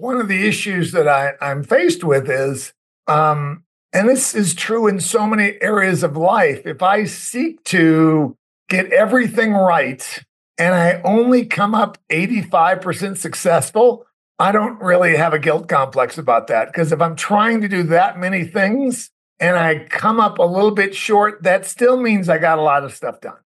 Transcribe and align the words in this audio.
one 0.00 0.16
of 0.16 0.28
the 0.28 0.46
issues 0.46 0.92
that 0.92 1.06
I, 1.06 1.32
I'm 1.40 1.62
faced 1.62 2.02
with 2.02 2.28
is, 2.30 2.72
um, 3.06 3.64
and 3.92 4.08
this 4.08 4.34
is 4.34 4.54
true 4.54 4.86
in 4.86 5.00
so 5.00 5.26
many 5.26 5.60
areas 5.60 6.02
of 6.02 6.16
life, 6.16 6.66
if 6.66 6.82
I 6.82 7.04
seek 7.04 7.62
to 7.64 8.36
get 8.68 8.92
everything 8.92 9.52
right 9.52 10.22
and 10.58 10.74
I 10.74 11.00
only 11.02 11.44
come 11.44 11.74
up 11.74 11.98
85% 12.10 13.18
successful, 13.18 14.06
I 14.38 14.52
don't 14.52 14.80
really 14.80 15.16
have 15.16 15.34
a 15.34 15.38
guilt 15.38 15.68
complex 15.68 16.16
about 16.16 16.46
that. 16.46 16.68
Because 16.68 16.92
if 16.92 17.00
I'm 17.00 17.16
trying 17.16 17.60
to 17.60 17.68
do 17.68 17.82
that 17.84 18.18
many 18.18 18.44
things 18.44 19.10
and 19.38 19.56
I 19.56 19.86
come 19.90 20.20
up 20.20 20.38
a 20.38 20.44
little 20.44 20.70
bit 20.70 20.94
short, 20.94 21.42
that 21.42 21.66
still 21.66 22.00
means 22.00 22.28
I 22.28 22.38
got 22.38 22.58
a 22.58 22.62
lot 22.62 22.84
of 22.84 22.94
stuff 22.94 23.20
done. 23.20 23.38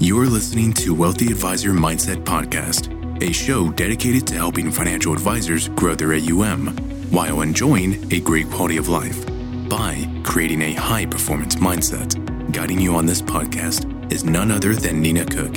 You 0.00 0.20
are 0.20 0.26
listening 0.26 0.72
to 0.74 0.94
Wealth 0.94 1.22
Advisor 1.22 1.70
Mindset 1.70 2.24
Podcast 2.24 3.03
a 3.20 3.32
show 3.32 3.70
dedicated 3.70 4.26
to 4.26 4.34
helping 4.34 4.70
financial 4.70 5.12
advisors 5.12 5.68
grow 5.68 5.94
their 5.94 6.14
AUM 6.14 6.68
while 7.10 7.42
enjoying 7.42 8.12
a 8.12 8.20
great 8.20 8.50
quality 8.50 8.76
of 8.76 8.88
life 8.88 9.24
by 9.68 10.06
creating 10.24 10.62
a 10.62 10.74
high 10.74 11.06
performance 11.06 11.56
mindset. 11.56 12.12
Guiding 12.52 12.80
you 12.80 12.94
on 12.96 13.06
this 13.06 13.22
podcast 13.22 14.12
is 14.12 14.24
none 14.24 14.50
other 14.50 14.74
than 14.74 15.00
Nina 15.00 15.24
Cook, 15.24 15.56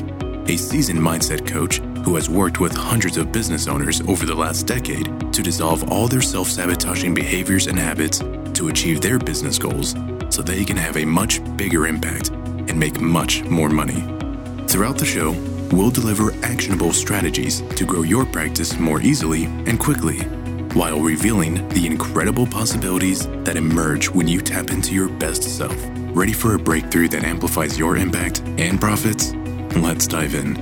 a 0.49 0.57
seasoned 0.57 0.99
mindset 0.99 1.47
coach 1.47 1.79
who 2.05 2.15
has 2.15 2.29
worked 2.29 2.59
with 2.59 2.73
hundreds 2.73 3.17
of 3.17 3.31
business 3.31 3.67
owners 3.67 4.01
over 4.01 4.25
the 4.25 4.35
last 4.35 4.63
decade 4.63 5.33
to 5.33 5.43
dissolve 5.43 5.91
all 5.91 6.07
their 6.07 6.21
self 6.21 6.49
sabotaging 6.49 7.13
behaviors 7.13 7.67
and 7.67 7.77
habits 7.77 8.19
to 8.53 8.69
achieve 8.69 9.01
their 9.01 9.19
business 9.19 9.59
goals 9.59 9.95
so 10.29 10.41
they 10.41 10.63
can 10.63 10.77
have 10.77 10.97
a 10.97 11.05
much 11.05 11.41
bigger 11.57 11.87
impact 11.87 12.29
and 12.29 12.79
make 12.79 12.99
much 13.01 13.43
more 13.43 13.69
money. 13.69 14.01
Throughout 14.67 14.97
the 14.97 15.05
show, 15.05 15.33
we'll 15.71 15.91
deliver 15.91 16.31
actionable 16.43 16.93
strategies 16.93 17.61
to 17.75 17.85
grow 17.85 18.01
your 18.01 18.25
practice 18.25 18.77
more 18.77 19.01
easily 19.01 19.45
and 19.45 19.79
quickly, 19.79 20.19
while 20.73 20.99
revealing 20.99 21.67
the 21.69 21.85
incredible 21.85 22.45
possibilities 22.45 23.27
that 23.43 23.57
emerge 23.57 24.09
when 24.09 24.27
you 24.27 24.41
tap 24.41 24.69
into 24.69 24.93
your 24.93 25.09
best 25.09 25.43
self. 25.43 25.75
Ready 26.15 26.33
for 26.33 26.55
a 26.55 26.59
breakthrough 26.59 27.07
that 27.09 27.23
amplifies 27.23 27.77
your 27.77 27.97
impact 27.97 28.41
and 28.57 28.79
profits? 28.79 29.33
Let's 29.75 30.07
dive 30.07 30.35
in. 30.35 30.57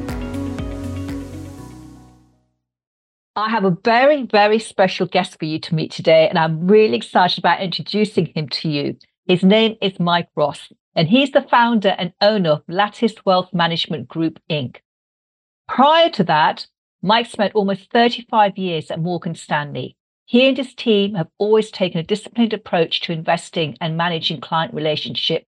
I 3.38 3.50
have 3.50 3.66
a 3.66 3.78
very, 3.84 4.24
very 4.24 4.60
special 4.60 5.08
guest 5.08 5.38
for 5.38 5.46
you 5.46 5.60
to 5.60 5.76
meet 5.76 5.92
today, 5.92 6.30
and 6.30 6.40
I'm 6.40 6.68
really 6.68 6.96
excited 6.96 7.40
about 7.40 7.62
introducing 7.62 8.28
him 8.28 8.48
to 8.48 8.70
you. 8.70 8.98
His 9.28 9.44
name 9.44 9.76
is 9.82 10.00
Mike 10.00 10.30
Ross, 10.38 10.72
and 10.96 11.10
he's 11.10 11.32
the 11.32 11.42
founder 11.42 11.96
and 11.98 12.14
owner 12.22 12.52
of 12.52 12.64
Lattice 12.70 13.16
Wealth 13.26 13.54
Management 13.54 14.08
Group, 14.08 14.40
Inc. 14.50 14.78
Prior 15.68 16.10
to 16.12 16.24
that, 16.24 16.68
Mike 17.02 17.28
spent 17.28 17.56
almost 17.56 17.92
35 17.92 18.58
years 18.58 18.90
at 18.90 19.00
Morgan 19.00 19.36
Stanley. 19.36 19.96
He 20.26 20.48
and 20.48 20.58
his 20.58 20.74
team 20.74 21.16
have 21.16 21.28
always 21.38 21.70
taken 21.70 22.00
a 22.00 22.04
disciplined 22.04 22.54
approach 22.54 23.02
to 23.02 23.12
investing 23.12 23.78
and 23.80 23.98
managing 23.98 24.42
client 24.42 24.74
relationships, 24.74 25.46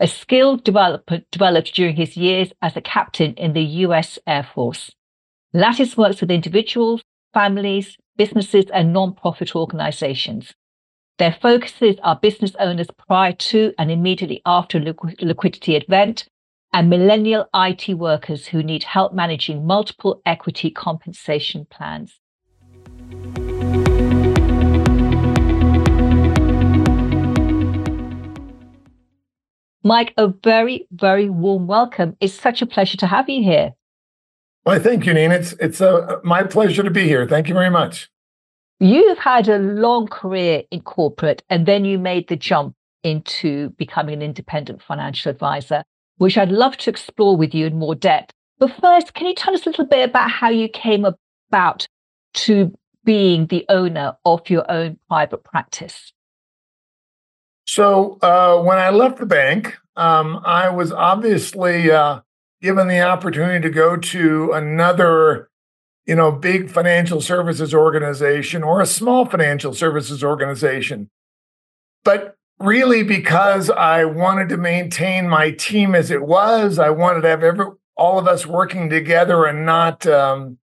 a 0.00 0.08
skill 0.08 0.56
developed, 0.56 1.74
during 1.74 1.96
his 1.96 2.16
years 2.16 2.52
as 2.62 2.76
a 2.76 2.80
captain 2.80 3.34
in 3.34 3.52
the 3.52 3.62
US 3.62 4.18
Air 4.26 4.42
Force. 4.42 4.90
Lattice 5.52 5.96
works 5.96 6.20
with 6.20 6.30
individuals, 6.30 7.02
families, 7.34 7.96
businesses, 8.16 8.66
and 8.72 8.92
non-profit 8.92 9.54
organizations. 9.54 10.54
Their 11.18 11.36
focuses 11.40 11.96
are 12.02 12.16
business 12.16 12.56
owners 12.58 12.88
prior 13.06 13.32
to 13.32 13.74
and 13.78 13.90
immediately 13.90 14.40
after 14.46 14.78
a 14.78 14.94
liquidity 15.24 15.76
event, 15.76 16.26
and 16.72 16.88
millennial 16.88 17.48
IT 17.54 17.94
workers 17.94 18.46
who 18.46 18.62
need 18.62 18.84
help 18.84 19.12
managing 19.12 19.66
multiple 19.66 20.22
equity 20.24 20.70
compensation 20.70 21.66
plans. 21.68 22.20
Mike, 29.82 30.12
a 30.16 30.28
very, 30.28 30.86
very 30.92 31.30
warm 31.30 31.66
welcome. 31.66 32.16
It's 32.20 32.34
such 32.34 32.62
a 32.62 32.66
pleasure 32.66 32.98
to 32.98 33.06
have 33.06 33.28
you 33.28 33.42
here. 33.42 33.72
Well, 34.64 34.78
thank 34.78 35.06
you, 35.06 35.14
Nina. 35.14 35.34
It's 35.34 35.52
it's 35.54 35.80
a, 35.80 36.20
my 36.22 36.42
pleasure 36.42 36.82
to 36.82 36.90
be 36.90 37.08
here. 37.08 37.26
Thank 37.26 37.48
you 37.48 37.54
very 37.54 37.70
much. 37.70 38.10
You've 38.78 39.18
had 39.18 39.48
a 39.48 39.58
long 39.58 40.06
career 40.06 40.64
in 40.70 40.82
corporate, 40.82 41.42
and 41.48 41.64
then 41.64 41.86
you 41.86 41.98
made 41.98 42.28
the 42.28 42.36
jump 42.36 42.76
into 43.02 43.70
becoming 43.70 44.14
an 44.14 44.22
independent 44.22 44.82
financial 44.82 45.30
advisor 45.30 45.82
which 46.20 46.36
I'd 46.36 46.52
love 46.52 46.76
to 46.76 46.90
explore 46.90 47.34
with 47.34 47.54
you 47.54 47.64
in 47.64 47.78
more 47.78 47.94
depth. 47.94 48.34
But 48.58 48.72
first, 48.78 49.14
can 49.14 49.26
you 49.26 49.34
tell 49.34 49.54
us 49.54 49.64
a 49.64 49.70
little 49.70 49.86
bit 49.86 50.06
about 50.06 50.30
how 50.30 50.50
you 50.50 50.68
came 50.68 51.06
about 51.06 51.88
to 52.34 52.76
being 53.04 53.46
the 53.46 53.64
owner 53.70 54.18
of 54.26 54.50
your 54.50 54.70
own 54.70 54.98
private 55.08 55.42
practice? 55.44 56.12
So, 57.64 58.18
uh, 58.20 58.60
when 58.62 58.76
I 58.76 58.90
left 58.90 59.16
the 59.16 59.24
bank, 59.24 59.78
um, 59.96 60.42
I 60.44 60.68
was 60.68 60.92
obviously 60.92 61.90
uh, 61.90 62.20
given 62.60 62.86
the 62.88 63.00
opportunity 63.00 63.62
to 63.62 63.70
go 63.70 63.96
to 63.96 64.52
another, 64.52 65.48
you 66.04 66.16
know, 66.16 66.30
big 66.30 66.70
financial 66.70 67.22
services 67.22 67.72
organization 67.72 68.62
or 68.62 68.82
a 68.82 68.86
small 68.86 69.24
financial 69.24 69.72
services 69.72 70.22
organization. 70.22 71.08
But 72.04 72.36
really 72.60 73.02
because 73.02 73.70
I 73.70 74.04
wanted 74.04 74.50
to 74.50 74.56
maintain 74.56 75.28
my 75.28 75.50
team 75.50 75.94
as 75.94 76.10
it 76.10 76.22
was. 76.22 76.78
I 76.78 76.90
wanted 76.90 77.22
to 77.22 77.28
have 77.28 77.42
every, 77.42 77.66
all 77.96 78.18
of 78.18 78.28
us 78.28 78.46
working 78.46 78.90
together 78.90 79.46
and 79.46 79.64
not 79.64 80.06
um, 80.06 80.58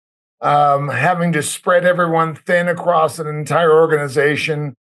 um, 0.40 0.88
having 0.88 1.32
to 1.32 1.42
spread 1.42 1.84
everyone 1.84 2.34
thin 2.34 2.68
across 2.68 3.18
an 3.18 3.26
entire 3.26 3.72
organization 3.72 4.74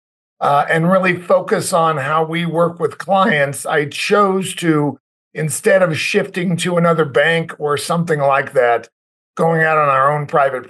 uh, 0.40 0.66
and 0.68 0.90
really 0.90 1.16
focus 1.16 1.72
on 1.72 1.96
how 1.96 2.24
we 2.24 2.44
work 2.46 2.78
with 2.78 2.98
clients. 2.98 3.64
I 3.66 3.86
chose 3.86 4.54
to, 4.56 5.00
instead 5.32 5.82
of 5.82 5.98
shifting 5.98 6.56
to 6.58 6.76
another 6.76 7.06
bank 7.06 7.58
or 7.58 7.76
something 7.76 8.20
like 8.20 8.52
that, 8.52 8.88
going 9.34 9.62
out 9.62 9.78
on 9.78 9.88
our 9.88 10.12
own 10.12 10.26
private 10.26 10.68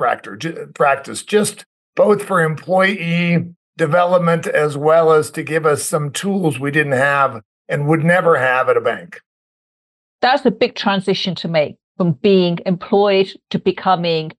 practice, 0.75 1.23
just 1.23 1.65
both 1.97 2.23
for 2.23 2.43
employee 2.43 3.55
development 3.79 4.47
as 4.47 4.77
well 4.77 5.13
as 5.13 5.31
to 5.31 5.43
give 5.43 5.65
us 5.65 5.83
some 5.83 6.11
tools 6.11 6.59
we 6.59 6.71
didn't 6.71 6.93
have 6.93 7.41
and 7.69 7.87
would 7.87 8.05
never 8.05 8.37
have 8.37 8.69
at 8.69 8.77
a 8.77 8.81
bank. 8.81 9.21
That's 10.21 10.45
a 10.45 10.51
big 10.51 10.75
transition 10.75 11.35
to 11.37 11.49
make 11.49 11.77
from 11.97 12.13
being 12.13 12.59
employed 12.67 13.33
to 13.51 13.59
becoming 13.59 14.33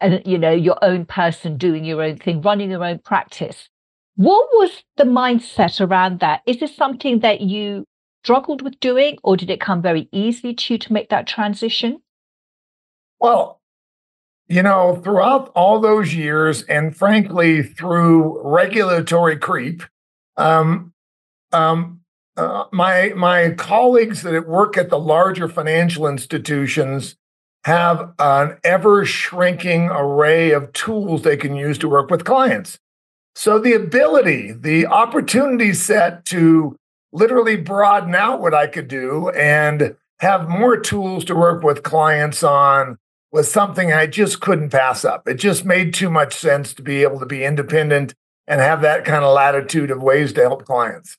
and 0.00 0.22
you 0.24 0.38
know 0.38 0.52
your 0.52 0.78
own 0.82 1.04
person 1.04 1.58
doing 1.58 1.84
your 1.84 2.02
own 2.02 2.16
thing 2.16 2.40
running 2.40 2.70
your 2.70 2.84
own 2.84 2.98
practice. 2.98 3.68
What 4.16 4.48
was 4.52 4.84
the 4.96 5.04
mindset 5.04 5.80
around 5.80 6.20
that? 6.20 6.42
Is 6.46 6.60
this 6.60 6.76
something 6.76 7.20
that 7.20 7.40
you 7.40 7.86
struggled 8.22 8.62
with 8.62 8.78
doing 8.80 9.18
or 9.22 9.36
did 9.36 9.50
it 9.50 9.60
come 9.60 9.80
very 9.80 10.08
easily 10.12 10.54
to 10.54 10.74
you 10.74 10.78
to 10.78 10.92
make 10.92 11.08
that 11.08 11.26
transition? 11.26 12.02
Well 13.18 13.59
you 14.50 14.64
know, 14.64 15.00
throughout 15.04 15.52
all 15.54 15.78
those 15.78 16.12
years, 16.12 16.64
and 16.64 16.94
frankly, 16.96 17.62
through 17.62 18.42
regulatory 18.42 19.36
creep, 19.36 19.84
um, 20.36 20.92
um, 21.52 22.00
uh, 22.36 22.64
my 22.72 23.12
my 23.14 23.50
colleagues 23.50 24.22
that 24.22 24.48
work 24.48 24.76
at 24.76 24.90
the 24.90 24.98
larger 24.98 25.48
financial 25.48 26.08
institutions 26.08 27.14
have 27.64 28.12
an 28.18 28.58
ever 28.64 29.04
shrinking 29.04 29.88
array 29.88 30.50
of 30.50 30.72
tools 30.72 31.22
they 31.22 31.36
can 31.36 31.54
use 31.54 31.78
to 31.78 31.88
work 31.88 32.10
with 32.10 32.24
clients. 32.24 32.80
So 33.36 33.60
the 33.60 33.74
ability, 33.74 34.50
the 34.50 34.86
opportunity 34.86 35.72
set 35.74 36.24
to 36.26 36.76
literally 37.12 37.56
broaden 37.56 38.16
out 38.16 38.40
what 38.40 38.54
I 38.54 38.66
could 38.66 38.88
do 38.88 39.28
and 39.30 39.94
have 40.18 40.48
more 40.48 40.76
tools 40.76 41.24
to 41.26 41.36
work 41.36 41.62
with 41.62 41.84
clients 41.84 42.42
on 42.42 42.98
was 43.32 43.50
something 43.50 43.92
I 43.92 44.06
just 44.06 44.40
couldn't 44.40 44.70
pass 44.70 45.04
up. 45.04 45.28
It 45.28 45.34
just 45.34 45.64
made 45.64 45.94
too 45.94 46.10
much 46.10 46.34
sense 46.34 46.74
to 46.74 46.82
be 46.82 47.02
able 47.02 47.20
to 47.20 47.26
be 47.26 47.44
independent 47.44 48.14
and 48.46 48.60
have 48.60 48.82
that 48.82 49.04
kind 49.04 49.24
of 49.24 49.32
latitude 49.32 49.90
of 49.90 50.02
ways 50.02 50.32
to 50.32 50.40
help 50.40 50.64
clients. 50.64 51.16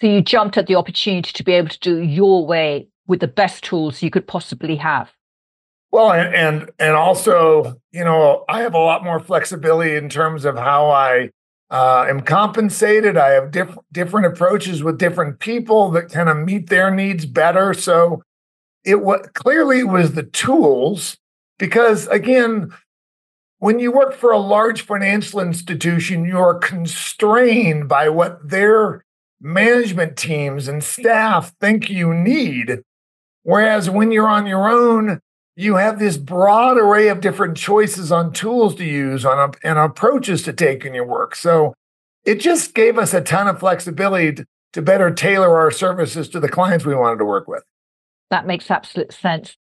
So 0.00 0.08
you 0.08 0.20
jumped 0.20 0.58
at 0.58 0.66
the 0.66 0.74
opportunity 0.74 1.30
to 1.32 1.44
be 1.44 1.52
able 1.52 1.68
to 1.68 1.78
do 1.78 1.98
your 2.02 2.44
way 2.44 2.88
with 3.06 3.20
the 3.20 3.28
best 3.28 3.62
tools 3.62 4.02
you 4.02 4.10
could 4.10 4.26
possibly 4.26 4.76
have. 4.76 5.12
Well, 5.92 6.10
and 6.10 6.34
and, 6.34 6.70
and 6.80 6.96
also, 6.96 7.80
you 7.92 8.02
know, 8.02 8.44
I 8.48 8.62
have 8.62 8.74
a 8.74 8.78
lot 8.78 9.04
more 9.04 9.20
flexibility 9.20 9.94
in 9.94 10.08
terms 10.08 10.44
of 10.44 10.56
how 10.56 10.90
I 10.90 11.30
uh, 11.70 12.06
am 12.08 12.22
compensated. 12.22 13.16
I 13.16 13.30
have 13.30 13.52
different 13.52 13.80
different 13.92 14.26
approaches 14.26 14.82
with 14.82 14.98
different 14.98 15.38
people 15.38 15.92
that 15.92 16.10
kind 16.10 16.28
of 16.28 16.36
meet 16.38 16.68
their 16.68 16.90
needs 16.90 17.26
better. 17.26 17.72
So 17.74 18.22
it 18.84 19.02
was 19.02 19.26
clearly 19.34 19.80
it 19.80 19.88
was 19.88 20.12
the 20.12 20.22
tools 20.22 21.16
because 21.58 22.06
again 22.08 22.72
when 23.58 23.78
you 23.78 23.90
work 23.90 24.14
for 24.14 24.30
a 24.30 24.38
large 24.38 24.82
financial 24.82 25.40
institution 25.40 26.24
you're 26.24 26.54
constrained 26.54 27.88
by 27.88 28.08
what 28.08 28.48
their 28.48 29.04
management 29.40 30.16
teams 30.16 30.68
and 30.68 30.82
staff 30.82 31.52
think 31.60 31.90
you 31.90 32.14
need 32.14 32.80
whereas 33.42 33.90
when 33.90 34.10
you're 34.10 34.28
on 34.28 34.46
your 34.46 34.68
own 34.68 35.20
you 35.56 35.76
have 35.76 35.98
this 35.98 36.16
broad 36.16 36.78
array 36.78 37.08
of 37.08 37.20
different 37.20 37.56
choices 37.56 38.10
on 38.10 38.32
tools 38.32 38.74
to 38.76 38.84
use 38.84 39.24
on 39.24 39.38
a, 39.38 39.66
and 39.66 39.78
approaches 39.78 40.42
to 40.42 40.52
take 40.52 40.84
in 40.84 40.94
your 40.94 41.06
work. 41.06 41.36
So 41.36 41.74
it 42.24 42.40
just 42.40 42.74
gave 42.74 42.98
us 42.98 43.14
a 43.14 43.20
ton 43.20 43.46
of 43.46 43.60
flexibility 43.60 44.32
to, 44.32 44.46
to 44.72 44.82
better 44.82 45.12
tailor 45.12 45.56
our 45.56 45.70
services 45.70 46.28
to 46.30 46.40
the 46.40 46.48
clients 46.48 46.84
we 46.84 46.94
wanted 46.94 47.18
to 47.18 47.24
work 47.24 47.46
with. 47.46 47.62
That 48.34 48.48
makes 48.48 48.68
absolute 48.68 49.12
sense. 49.12 49.56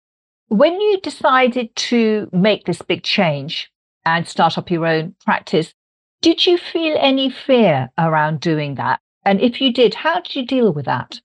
When 0.50 0.80
you 0.80 1.01
decided 1.01 1.75
to 1.75 2.30
make 2.31 2.66
this 2.66 2.83
big 2.83 3.01
change 3.01 3.68
and 4.06 4.27
start 4.27 4.60
up 4.60 4.69
your 4.69 4.86
own 4.86 5.16
practice, 5.25 5.74
did 6.21 6.45
you 6.45 6.60
feel 6.60 6.95
any 7.00 7.31
fear 7.31 7.89
around 7.98 8.42
doing 8.42 8.75
that? 8.75 9.00
And 9.25 9.42
if 9.42 9.60
you 9.60 9.74
did, 9.74 9.95
how 9.95 10.21
did 10.21 10.36
you 10.36 10.45
deal 10.45 10.71
with 10.71 10.86
that? 10.86 11.19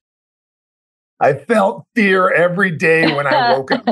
I 1.19 1.33
felt 1.33 1.85
fear 1.93 2.33
every 2.33 2.71
day 2.71 3.13
when 3.15 3.27
I 3.27 3.55
woke 3.55 3.71
up. 3.73 3.85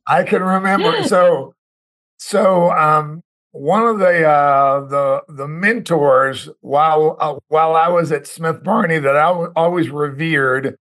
I 0.08 0.24
can 0.24 0.42
remember. 0.42 1.04
So, 1.04 1.54
so 2.18 2.72
um, 2.72 3.22
one 3.52 3.86
of 3.86 4.00
the 4.00 4.28
uh, 4.28 4.80
the 4.88 5.22
the 5.28 5.46
mentors 5.46 6.48
while 6.60 7.16
uh, 7.20 7.36
while 7.46 7.76
I 7.76 7.86
was 7.86 8.10
at 8.10 8.26
Smith 8.26 8.64
Barney 8.64 8.98
that 8.98 9.16
I 9.16 9.28
always 9.54 9.90
revered 9.90 10.76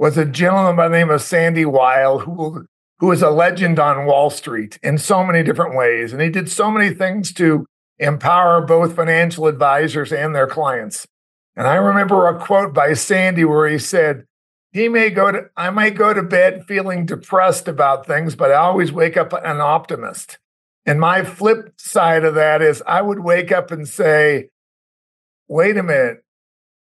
was 0.00 0.16
a 0.16 0.24
gentleman 0.24 0.76
by 0.76 0.88
the 0.88 0.96
name 0.96 1.10
of 1.10 1.20
Sandy 1.20 1.66
Weill 1.66 2.20
who 2.20 2.64
who 3.00 3.12
is 3.12 3.20
a 3.20 3.30
legend 3.30 3.78
on 3.78 4.06
Wall 4.06 4.30
Street 4.30 4.78
in 4.82 4.96
so 4.96 5.22
many 5.22 5.42
different 5.42 5.76
ways, 5.76 6.12
and 6.12 6.22
he 6.22 6.30
did 6.30 6.50
so 6.50 6.70
many 6.70 6.94
things 6.94 7.34
to 7.34 7.66
empower 7.98 8.62
both 8.62 8.96
financial 8.96 9.46
advisors 9.46 10.10
and 10.10 10.34
their 10.34 10.46
clients. 10.46 11.06
And 11.54 11.66
I 11.66 11.74
remember 11.74 12.26
a 12.26 12.38
quote 12.38 12.72
by 12.72 12.94
Sandy 12.94 13.44
where 13.44 13.68
he 13.68 13.78
said, 13.78 14.24
he 14.72 14.88
may 14.88 15.10
go 15.10 15.32
to 15.32 15.50
I 15.54 15.68
might 15.68 15.96
go 15.96 16.14
to 16.14 16.22
bed 16.22 16.64
feeling 16.66 17.04
depressed 17.04 17.68
about 17.68 18.06
things, 18.06 18.34
but 18.34 18.50
I 18.50 18.54
always 18.54 18.90
wake 18.90 19.18
up 19.18 19.34
an 19.34 19.60
optimist. 19.60 20.38
And 20.86 20.98
my 20.98 21.24
flip 21.24 21.74
side 21.76 22.24
of 22.24 22.34
that 22.36 22.62
is 22.62 22.82
I 22.86 23.02
would 23.02 23.20
wake 23.20 23.52
up 23.52 23.70
and 23.70 23.86
say, 23.86 24.48
wait 25.46 25.76
a 25.76 25.82
minute, 25.82 26.24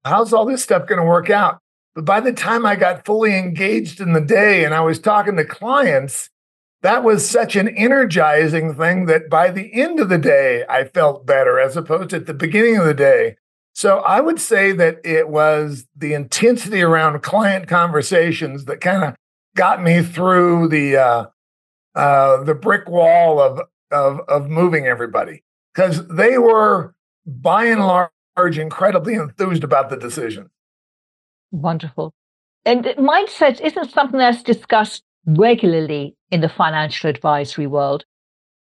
how's 0.05 0.35
all 0.35 0.44
this 0.44 0.62
stuff 0.62 0.87
going 0.87 1.00
to 1.00 1.06
work 1.06 1.31
out? 1.31 1.61
But 1.94 2.04
by 2.04 2.20
the 2.20 2.32
time 2.32 2.64
I 2.64 2.76
got 2.76 3.04
fully 3.04 3.37
engaged 3.37 4.00
in 4.00 4.12
the 4.12 4.20
day 4.20 4.64
and 4.64 4.75
I 4.75 4.81
was 4.81 4.98
talking 4.98 5.37
to 5.37 5.44
clients, 5.44 6.31
that 6.82 7.04
was 7.04 7.28
such 7.28 7.56
an 7.56 7.69
energizing 7.69 8.75
thing 8.75 9.06
that 9.06 9.28
by 9.28 9.50
the 9.50 9.72
end 9.75 10.00
of 10.00 10.08
the 10.08 10.19
day, 10.19 10.64
I 10.69 10.84
felt 10.84 11.26
better 11.26 11.58
as 11.60 11.76
opposed 11.76 12.10
to 12.10 12.16
at 12.16 12.26
the 12.26 12.34
beginning 12.34 12.76
of 12.76 12.87
the 12.87 12.94
day. 12.94 13.37
So 13.75 13.98
I 13.98 14.20
would 14.20 14.40
say 14.40 14.72
that 14.72 15.00
it 15.04 15.28
was 15.28 15.87
the 15.96 16.14
intensity 16.14 16.82
around 16.82 17.22
client 17.22 17.69
conversations 17.69 18.64
that 18.64 18.81
kind 18.81 19.04
of 19.04 19.14
got 19.56 19.82
me 19.82 20.02
through 20.02 20.69
the 20.69 20.96
uh, 20.96 21.26
uh, 21.94 22.42
the 22.44 22.54
brick 22.54 22.88
wall 22.88 23.40
of 23.40 23.60
of 23.90 24.20
of 24.28 24.48
moving 24.48 24.87
everybody 24.87 25.42
because 25.75 26.06
they 26.08 26.38
were 26.38 26.94
by 27.26 27.66
and 27.66 27.81
large 27.81 28.58
incredibly 28.58 29.14
enthused 29.14 29.64
about 29.64 29.90
the 29.90 29.96
decision. 29.96 30.50
Wonderful. 31.50 32.12
And 32.64 32.85
mindset 32.85 33.61
isn't 33.61 33.91
something 33.91 34.19
that's 34.19 34.43
discussed 34.43 35.02
regularly 35.26 36.17
in 36.31 36.41
the 36.41 36.49
financial 36.49 37.11
advisory 37.11 37.67
world. 37.67 38.05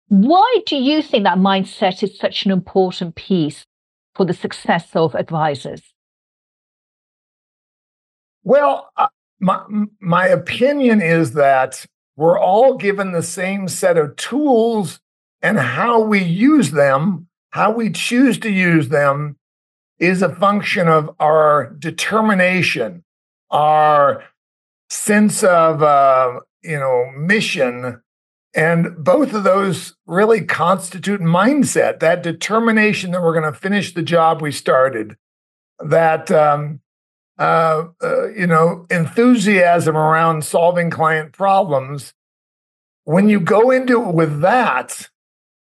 Why 0.09 0.61
do 0.67 0.77
you 0.77 1.03
think 1.03 1.25
that 1.25 1.38
mindset 1.38 2.03
is 2.03 2.19
such 2.19 2.44
an 2.44 2.53
important 2.53 3.17
piece 3.17 3.65
for 4.15 4.25
the 4.25 4.35
success 4.35 4.88
of 4.94 5.15
advisors? 5.15 5.83
Well, 8.44 8.91
uh, 8.97 9.09
my, 9.41 9.65
my 10.00 10.27
opinion 10.29 11.03
is 11.03 11.33
that 11.33 11.85
we're 12.17 12.38
all 12.38 12.77
given 12.77 13.12
the 13.12 13.23
same 13.23 13.69
set 13.69 13.99
of 13.99 14.17
tools, 14.17 15.00
and 15.43 15.59
how 15.59 16.00
we 16.00 16.23
use 16.23 16.71
them, 16.71 17.29
how 17.50 17.71
we 17.71 17.91
choose 17.91 18.38
to 18.38 18.50
use 18.50 18.88
them, 18.88 19.37
is 19.99 20.23
a 20.23 20.35
function 20.35 20.89
of 20.89 21.11
our 21.19 21.75
determination, 21.79 23.05
our 23.51 24.25
sense 24.91 25.43
of 25.43 25.83
uh, 25.83 26.41
you 26.63 26.79
know 26.79 27.11
mission 27.17 28.03
and 28.57 28.97
both 28.97 29.35
of 29.35 29.45
those 29.45 29.95
really 30.07 30.41
constitute 30.41 31.21
mindset, 31.21 32.01
that 32.01 32.23
determination 32.23 33.11
that 33.11 33.23
we're 33.23 33.39
going 33.39 33.53
to 33.53 33.59
finish 33.59 33.93
the 33.93 34.03
job 34.03 34.41
we 34.41 34.51
started, 34.51 35.19
that, 35.79 36.31
um, 36.31 36.81
uh, 37.39 37.89
uh, 38.03 38.29
you 38.29 38.47
know, 38.47 38.87
enthusiasm 38.91 39.95
around 39.95 40.43
solving 40.43 40.89
client 40.89 41.35
problems. 41.35 42.15
When 43.05 43.29
you 43.29 43.41
go 43.41 43.71
into 43.71 44.03
it 44.03 44.15
with 44.15 44.41
that, 44.41 45.11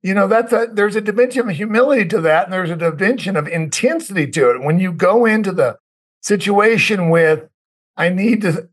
you 0.04 0.14
know, 0.14 0.28
that's 0.28 0.54
a, 0.54 0.68
there's 0.72 0.96
a 0.96 1.02
dimension 1.02 1.50
of 1.50 1.56
humility 1.56 2.06
to 2.10 2.22
that, 2.22 2.46
and 2.46 2.54
there's 2.54 2.70
a 2.70 2.76
dimension 2.76 3.36
of 3.36 3.48
intensity 3.48 4.28
to 4.28 4.52
it. 4.52 4.62
When 4.62 4.80
you 4.80 4.92
go 4.92 5.26
into 5.26 5.52
the 5.52 5.80
situation 6.22 7.10
with 7.10 7.50
I 7.96 8.10
need 8.10 8.42
to, 8.42 8.70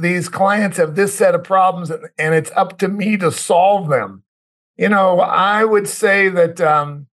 these 0.00 0.28
clients 0.28 0.78
have 0.78 0.94
this 0.94 1.14
set 1.14 1.34
of 1.34 1.44
problems 1.44 1.90
and, 1.90 2.06
and, 2.18 2.34
it's 2.34 2.50
up 2.56 2.78
to 2.78 2.88
me 2.88 3.16
to 3.18 3.30
solve 3.30 3.88
them. 3.88 4.22
You 4.76 4.88
know, 4.88 5.20
I 5.20 5.64
would 5.64 5.88
say 5.88 6.28
that 6.30 6.60
um, 6.60 7.06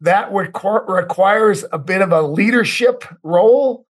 that 0.00 0.30
requ- 0.30 0.88
requires 0.88 1.64
a 1.72 1.78
bit 1.78 2.02
of 2.02 2.12
a 2.12 2.22
leadership 2.22 3.04
role. 3.22 3.86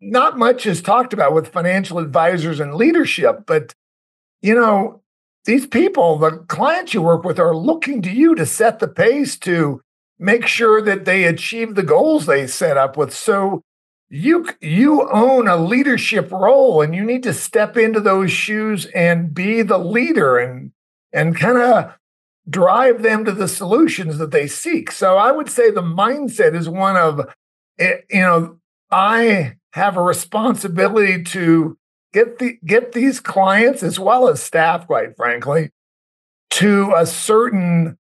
Not 0.00 0.38
much 0.38 0.64
is 0.66 0.80
talked 0.80 1.12
about 1.12 1.34
with 1.34 1.48
financial 1.48 1.98
advisors 1.98 2.60
and 2.60 2.74
leadership, 2.74 3.44
but, 3.46 3.74
you 4.42 4.54
know, 4.54 5.01
these 5.44 5.66
people, 5.66 6.18
the 6.18 6.38
clients 6.48 6.94
you 6.94 7.02
work 7.02 7.24
with, 7.24 7.38
are 7.38 7.56
looking 7.56 8.02
to 8.02 8.10
you 8.10 8.34
to 8.34 8.46
set 8.46 8.78
the 8.78 8.88
pace 8.88 9.36
to 9.38 9.80
make 10.18 10.46
sure 10.46 10.80
that 10.80 11.04
they 11.04 11.24
achieve 11.24 11.74
the 11.74 11.82
goals 11.82 12.26
they 12.26 12.46
set 12.46 12.76
up 12.76 12.96
with. 12.96 13.12
So, 13.12 13.62
you 14.12 14.46
you 14.60 15.08
own 15.10 15.48
a 15.48 15.56
leadership 15.56 16.30
role 16.30 16.82
and 16.82 16.94
you 16.94 17.02
need 17.02 17.22
to 17.22 17.32
step 17.32 17.78
into 17.78 17.98
those 17.98 18.30
shoes 18.30 18.84
and 18.94 19.32
be 19.32 19.62
the 19.62 19.78
leader 19.78 20.36
and 20.36 20.70
and 21.14 21.34
kind 21.34 21.56
of 21.56 21.94
drive 22.48 23.02
them 23.02 23.24
to 23.24 23.32
the 23.32 23.48
solutions 23.48 24.18
that 24.18 24.30
they 24.30 24.46
seek 24.46 24.90
so 24.90 25.16
i 25.16 25.32
would 25.32 25.48
say 25.48 25.70
the 25.70 25.80
mindset 25.80 26.54
is 26.54 26.68
one 26.68 26.94
of 26.94 27.20
eh, 27.78 27.96
you 28.10 28.20
know 28.20 28.58
i 28.90 29.56
have 29.72 29.96
a 29.96 30.02
responsibility 30.02 31.22
to 31.22 31.78
get 32.12 32.38
the 32.38 32.58
get 32.64 32.92
these 32.92 33.20
clients 33.20 33.82
as 33.82 33.98
well 33.98 34.28
as 34.28 34.42
staff 34.42 34.86
quite 34.86 35.16
frankly 35.16 35.70
to 36.50 36.92
a 36.96 37.06
certain 37.06 37.98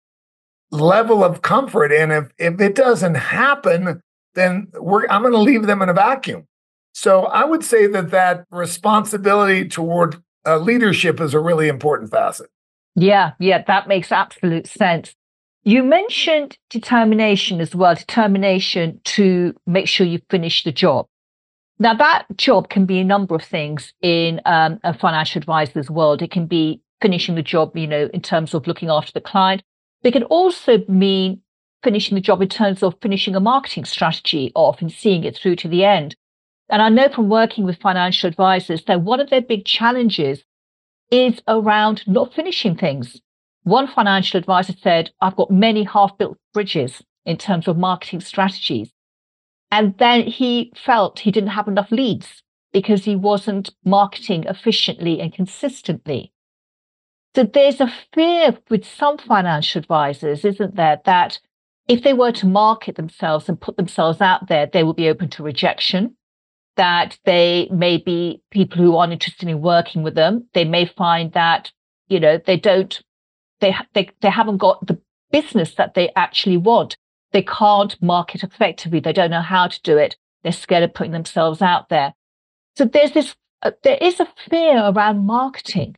level 0.71 1.25
of 1.25 1.43
comfort 1.43 1.93
and 1.93 2.13
if 2.13 2.31
if 2.39 2.61
it 2.61 2.75
doesn't 2.75 3.15
happen 3.15 4.03
then 4.37 4.69
I'm 4.77 5.23
going 5.23 5.33
to 5.33 5.39
leave 5.39 5.67
them 5.67 5.83
in 5.83 5.89
a 5.89 5.95
vacuum. 5.95 6.47
So 6.95 7.25
I 7.25 7.45
would 7.45 7.65
say 7.65 7.87
that 7.89 8.11
that 8.11 8.45
responsibility 8.51 9.67
toward 9.69 10.23
uh, 10.47 10.59
leadership 10.59 11.21
is 11.21 11.35
a 11.35 11.41
really 11.41 11.69
important 11.69 12.11
facet. 12.11 12.49
Yeah, 12.95 13.33
yeah, 13.41 13.63
that 13.67 13.89
makes 13.89 14.13
absolute 14.13 14.67
sense. 14.67 15.15
You 15.65 15.83
mentioned 15.83 16.57
determination 16.71 17.61
as 17.61 17.75
well, 17.75 17.95
determination 17.95 19.01
to 19.05 19.55
make 19.67 19.89
sure 19.89 20.07
you 20.07 20.21
finish 20.31 20.63
the 20.63 20.73
job. 20.73 21.07
Now, 21.79 21.95
that 21.95 22.27
job 22.37 22.71
can 22.71 22.87
be 22.87 23.01
a 23.01 23.05
number 23.05 23.35
of 23.35 23.43
things 23.43 23.93
in 24.01 24.41
um, 24.47 24.81
a 24.83 24.97
financial 24.97 25.41
advisor's 25.41 25.91
world. 25.91 26.23
It 26.23 26.31
can 26.31 26.47
be 26.47 26.81
finishing 27.03 27.35
the 27.35 27.43
job, 27.43 27.77
you 27.77 27.87
know, 27.87 28.09
in 28.15 28.23
terms 28.23 28.55
of 28.55 28.67
looking 28.67 28.89
after 28.89 29.13
the 29.13 29.21
client. 29.21 29.63
But 30.03 30.09
It 30.09 30.13
can 30.13 30.23
also 30.25 30.79
mean 30.89 31.43
finishing 31.83 32.15
the 32.15 32.21
job 32.21 32.41
in 32.41 32.49
terms 32.49 32.83
of 32.83 32.95
finishing 33.03 33.37
a 33.37 33.41
marketing 33.41 33.85
strategy 33.85 34.53
off 34.55 34.81
and 34.81 34.91
seeing 34.91 35.25
it 35.25 35.37
through 35.37 35.57
to 35.57 35.69
the 35.69 35.85
end. 35.85 36.17
And 36.69 36.83
I 36.83 36.89
know 36.89 37.09
from 37.09 37.29
working 37.29 37.65
with 37.65 37.81
financial 37.81 38.29
advisors 38.29 38.85
that 38.85 39.03
one 39.03 39.21
of 39.21 39.31
their 39.31 39.43
big 39.43 39.65
challenges 39.65 40.43
is 41.11 41.41
around 41.47 42.03
not 42.07 42.35
finishing 42.35 42.77
things. 42.77 43.21
One 43.63 43.87
financial 43.87 44.39
advisor 44.39 44.75
said, 44.83 45.11
I've 45.21 45.37
got 45.37 45.51
many 45.51 45.85
half 45.85 46.17
built 46.19 46.39
bridges 46.55 47.03
in 47.25 47.37
terms 47.37 47.69
of 47.69 47.77
marketing 47.77 48.21
strategies. 48.21 48.91
And 49.71 49.97
then 49.99 50.23
he 50.23 50.73
felt 50.77 51.21
he 51.21 51.31
didn't 51.31 51.51
have 51.51 51.69
enough 51.69 51.91
leads 51.91 52.43
because 52.73 53.05
he 53.05 53.17
wasn't 53.17 53.75
marketing 53.85 54.45
efficiently 54.45 55.21
and 55.21 55.33
consistently. 55.33 56.33
So 57.35 57.45
there's 57.45 57.81
a 57.81 57.93
fear 58.15 58.57
with 58.71 58.87
some 58.87 59.19
financial 59.19 59.81
advisors, 59.81 60.45
isn't 60.45 60.77
there, 60.77 61.01
that 61.05 61.39
if 61.89 62.03
they 62.03 62.13
were 62.13 62.33
to 62.33 62.47
market 62.47 62.97
themselves 62.97 63.49
and 63.49 63.61
put 63.61 63.77
themselves 63.77 64.21
out 64.21 64.49
there, 64.49 64.67
they 64.67 64.83
will 64.83 64.95
be 64.95 65.09
open 65.09 65.29
to 65.31 65.43
rejection. 65.43 66.17
That 66.77 67.19
they 67.25 67.69
may 67.73 67.97
be 67.97 68.43
people 68.51 68.79
who 68.79 68.97
aren't 68.97 69.13
interested 69.13 69.49
in 69.49 69.61
working 69.61 70.03
with 70.03 70.15
them. 70.15 70.47
They 70.53 70.65
may 70.65 70.85
find 70.85 71.33
that, 71.33 71.73
you 72.09 72.21
know, 72.21 72.39
they 72.39 72.57
don't, 72.57 73.03
they, 73.61 73.75
they, 73.95 74.11
they 74.21 74.31
haven't 74.31 74.59
got 74.59 74.87
the 74.87 74.99
business 75.31 75.75
that 75.75 75.95
they 75.95 76.11
actually 76.17 76.59
want. 76.59 76.97
They 77.37 77.43
can't 77.43 78.03
market 78.03 78.43
effectively. 78.43 79.01
They 79.01 79.13
don't 79.13 79.31
know 79.31 79.43
how 79.43 79.69
to 79.69 79.83
do 79.83 79.99
it. 79.99 80.17
They're 80.43 80.53
scared 80.53 80.85
of 80.85 80.95
putting 80.95 81.13
themselves 81.13 81.61
out 81.61 81.91
there. 81.91 82.15
So 82.79 82.87
there's 82.87 83.13
this, 83.13 83.37
uh, 83.63 83.73
there 83.83 83.99
is 84.01 84.21
a 84.21 84.29
fear 84.49 84.79
around 84.79 85.27
marketing. 85.27 85.97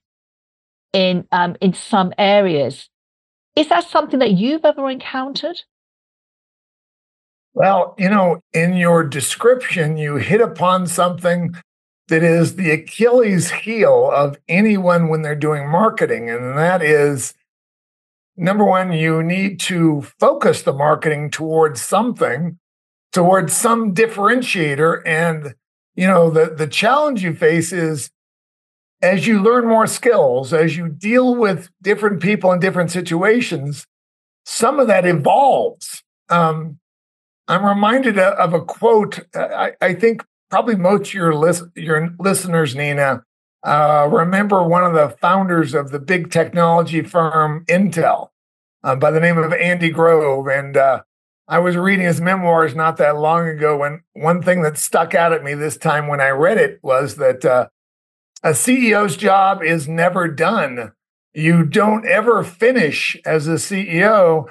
in 0.92 1.26
um, 1.32 1.56
in 1.60 1.72
some 1.74 2.12
areas. 2.18 2.88
Is 3.56 3.68
that 3.68 3.88
something 3.88 4.18
that 4.20 4.32
you've 4.32 4.64
ever 4.64 4.88
encountered? 4.90 5.62
Well, 7.54 7.94
you 7.98 8.08
know, 8.08 8.40
in 8.52 8.74
your 8.74 9.04
description, 9.04 9.96
you 9.96 10.16
hit 10.16 10.40
upon 10.40 10.86
something 10.86 11.54
that 12.08 12.22
is 12.22 12.56
the 12.56 12.70
Achilles 12.70 13.50
heel 13.50 14.10
of 14.14 14.38
anyone 14.48 15.08
when 15.08 15.22
they're 15.22 15.34
doing 15.34 15.68
marketing. 15.68 16.30
And 16.30 16.56
that 16.56 16.82
is 16.82 17.34
number 18.38 18.64
one, 18.64 18.92
you 18.92 19.22
need 19.22 19.60
to 19.60 20.02
focus 20.18 20.62
the 20.62 20.72
marketing 20.72 21.30
towards 21.30 21.82
something, 21.82 22.58
towards 23.12 23.54
some 23.54 23.94
differentiator. 23.94 25.02
And, 25.04 25.54
you 25.94 26.06
know, 26.06 26.30
the, 26.30 26.54
the 26.54 26.66
challenge 26.66 27.22
you 27.22 27.34
face 27.34 27.72
is 27.72 28.10
as 29.02 29.26
you 29.26 29.42
learn 29.42 29.66
more 29.66 29.86
skills, 29.86 30.52
as 30.52 30.76
you 30.76 30.88
deal 30.88 31.34
with 31.34 31.70
different 31.82 32.20
people 32.22 32.52
in 32.52 32.60
different 32.60 32.90
situations, 32.90 33.86
some 34.44 34.80
of 34.80 34.86
that 34.86 35.06
evolves. 35.06 36.02
Um, 36.28 36.78
I'm 37.46 37.64
reminded 37.64 38.18
of 38.18 38.54
a 38.54 38.60
quote. 38.60 39.20
I, 39.34 39.72
I 39.80 39.94
think 39.94 40.24
probably 40.50 40.76
most 40.76 41.14
your 41.14 41.34
list, 41.34 41.64
your 41.74 42.14
listeners, 42.18 42.74
Nina, 42.74 43.24
uh, 43.68 44.08
remember 44.10 44.62
one 44.62 44.82
of 44.82 44.94
the 44.94 45.14
founders 45.20 45.74
of 45.74 45.90
the 45.90 45.98
big 45.98 46.30
technology 46.30 47.02
firm 47.02 47.66
Intel 47.66 48.30
uh, 48.82 48.96
by 48.96 49.10
the 49.10 49.20
name 49.20 49.36
of 49.36 49.52
Andy 49.52 49.90
Grove. 49.90 50.46
And 50.46 50.74
uh, 50.74 51.02
I 51.46 51.58
was 51.58 51.76
reading 51.76 52.06
his 52.06 52.18
memoirs 52.18 52.74
not 52.74 52.96
that 52.96 53.18
long 53.18 53.46
ago. 53.46 53.76
When 53.76 54.00
one 54.14 54.42
thing 54.42 54.62
that 54.62 54.78
stuck 54.78 55.14
out 55.14 55.34
at 55.34 55.44
me 55.44 55.52
this 55.52 55.76
time 55.76 56.08
when 56.08 56.18
I 56.18 56.30
read 56.30 56.56
it 56.56 56.80
was 56.82 57.16
that 57.16 57.44
uh, 57.44 57.68
a 58.42 58.50
CEO's 58.50 59.18
job 59.18 59.62
is 59.62 59.86
never 59.86 60.28
done. 60.28 60.92
You 61.34 61.62
don't 61.62 62.06
ever 62.06 62.42
finish 62.42 63.20
as 63.26 63.46
a 63.48 63.56
CEO. 63.56 64.46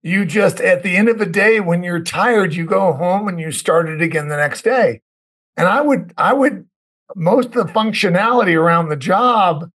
You 0.00 0.24
just, 0.24 0.60
at 0.60 0.84
the 0.84 0.96
end 0.96 1.08
of 1.08 1.18
the 1.18 1.26
day, 1.26 1.58
when 1.58 1.82
you're 1.82 2.04
tired, 2.04 2.54
you 2.54 2.66
go 2.66 2.92
home 2.92 3.26
and 3.26 3.40
you 3.40 3.50
start 3.50 3.88
it 3.88 4.00
again 4.00 4.28
the 4.28 4.36
next 4.36 4.62
day. 4.62 5.02
And 5.56 5.66
I 5.66 5.80
would, 5.80 6.14
I 6.16 6.32
would, 6.34 6.66
most 7.16 7.54
of 7.54 7.66
the 7.66 7.72
functionality 7.72 8.54
around 8.54 8.88
the 8.88 8.96
job 8.96 9.70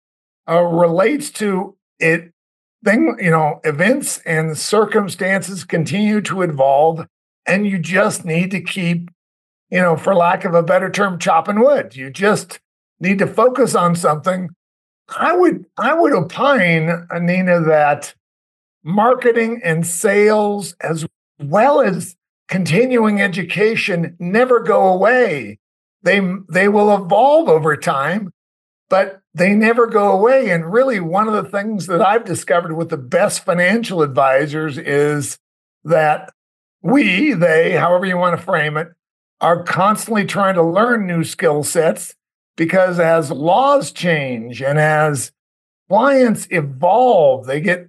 uh, 0.49 0.63
relates 0.63 1.31
to 1.33 1.77
it. 1.99 2.33
Thing, 2.85 3.17
you 3.21 3.31
know, 3.31 3.61
events 3.63 4.19
and 4.27 4.59
circumstances 4.59 5.63
continue 5.63 6.21
to 6.23 6.43
evolve, 6.43 7.07
and 7.47 7.65
you 7.65 7.79
just 7.79 8.25
need 8.25 8.51
to 8.51 8.61
keep, 8.61 9.09
you 9.71 9.81
know, 9.81 9.97
for 9.97 10.17
lack 10.17 10.45
of 10.45 10.53
a 10.53 10.65
better 10.65 10.91
term, 10.91 11.21
chopping 11.21 11.61
wood. 11.61 11.95
You 11.95 12.11
just 12.11 12.59
need 12.99 13.21
to 13.21 13.27
focus 13.29 13.77
on 13.77 13.95
something. 13.95 14.51
I 15.17 15.37
would, 15.37 15.65
I 15.79 15.95
would 15.95 16.13
opine, 16.13 17.07
Nina, 17.21 17.61
that 17.61 18.17
marketing 18.83 19.61
and 19.63 19.87
sales, 19.87 20.75
as 20.81 21.07
well 21.41 21.81
as 21.81 22.17
continuing 22.49 23.21
education, 23.21 24.17
never 24.19 24.59
go 24.59 24.89
away. 24.89 25.61
They, 26.03 26.21
they 26.49 26.69
will 26.69 26.95
evolve 26.95 27.49
over 27.49 27.77
time, 27.77 28.33
but 28.91 29.21
they 29.35 29.55
never 29.55 29.87
go 29.87 30.13
away. 30.13 30.51
And 30.51 30.73
really, 30.73 31.01
one 31.01 31.29
of 31.29 31.35
the 31.35 31.49
things 31.49 31.87
that 31.87 32.03
I've 32.03 32.25
discovered 32.25 32.75
with 32.75 32.91
the 32.91 32.97
best 32.97 33.45
financial 33.45 34.03
advisors 34.03 34.79
is 34.79 35.39
that 35.85 36.33
we, 36.83 37.33
they, 37.33 37.73
however 37.73 38.07
you 38.07 38.17
want 38.17 38.39
to 38.39 38.45
frame 38.45 38.77
it, 38.77 38.89
are 39.41 39.63
constantly 39.63 40.25
trying 40.25 40.55
to 40.55 40.63
learn 40.63 41.07
new 41.07 41.25
skill 41.25 41.65
sets 41.65 42.15
because 42.57 43.01
as 43.01 43.31
laws 43.31 43.93
change 43.93 44.63
and 44.63 44.79
as 44.79 45.33
clients 45.89 46.47
evolve, 46.51 47.47
they 47.47 47.61
get 47.61 47.89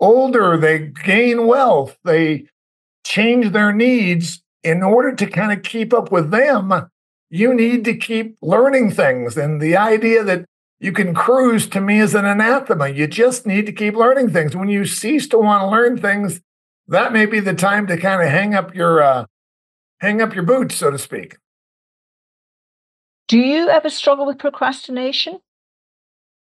older, 0.00 0.56
they 0.56 0.78
gain 0.78 1.46
wealth, 1.46 1.98
they 2.04 2.46
change 3.04 3.52
their 3.52 3.72
needs. 3.72 4.42
In 4.62 4.82
order 4.82 5.14
to 5.14 5.26
kind 5.28 5.52
of 5.52 5.62
keep 5.62 5.94
up 5.94 6.10
with 6.10 6.32
them, 6.32 6.72
you 7.30 7.54
need 7.54 7.84
to 7.84 7.96
keep 7.96 8.36
learning 8.40 8.92
things. 8.92 9.36
And 9.36 9.60
the 9.60 9.76
idea 9.76 10.22
that 10.24 10.44
you 10.78 10.92
can 10.92 11.14
cruise 11.14 11.66
to 11.68 11.80
me 11.80 12.00
is 12.00 12.14
an 12.14 12.24
anathema. 12.24 12.88
You 12.88 13.06
just 13.06 13.46
need 13.46 13.66
to 13.66 13.72
keep 13.72 13.94
learning 13.94 14.30
things. 14.30 14.54
When 14.54 14.68
you 14.68 14.84
cease 14.84 15.26
to 15.28 15.38
want 15.38 15.62
to 15.62 15.68
learn 15.68 15.98
things, 15.98 16.40
that 16.88 17.12
may 17.12 17.26
be 17.26 17.40
the 17.40 17.54
time 17.54 17.86
to 17.88 17.96
kind 17.96 18.22
of 18.22 18.28
hang 18.28 18.54
up 18.54 18.74
your 18.74 19.02
uh, 19.02 19.26
hang 19.98 20.20
up 20.20 20.34
your 20.34 20.44
boots, 20.44 20.76
so 20.76 20.90
to 20.90 20.98
speak. 20.98 21.38
Do 23.28 23.38
you 23.38 23.68
ever 23.68 23.90
struggle 23.90 24.26
with 24.26 24.38
procrastination? 24.38 25.40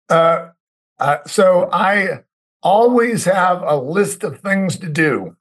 Uh, 0.10 0.50
uh, 1.00 1.18
so 1.28 1.70
I 1.72 2.24
always 2.64 3.26
have 3.26 3.62
a 3.62 3.76
list 3.76 4.24
of 4.24 4.40
things 4.40 4.78
to 4.80 4.90
do. 4.90 5.36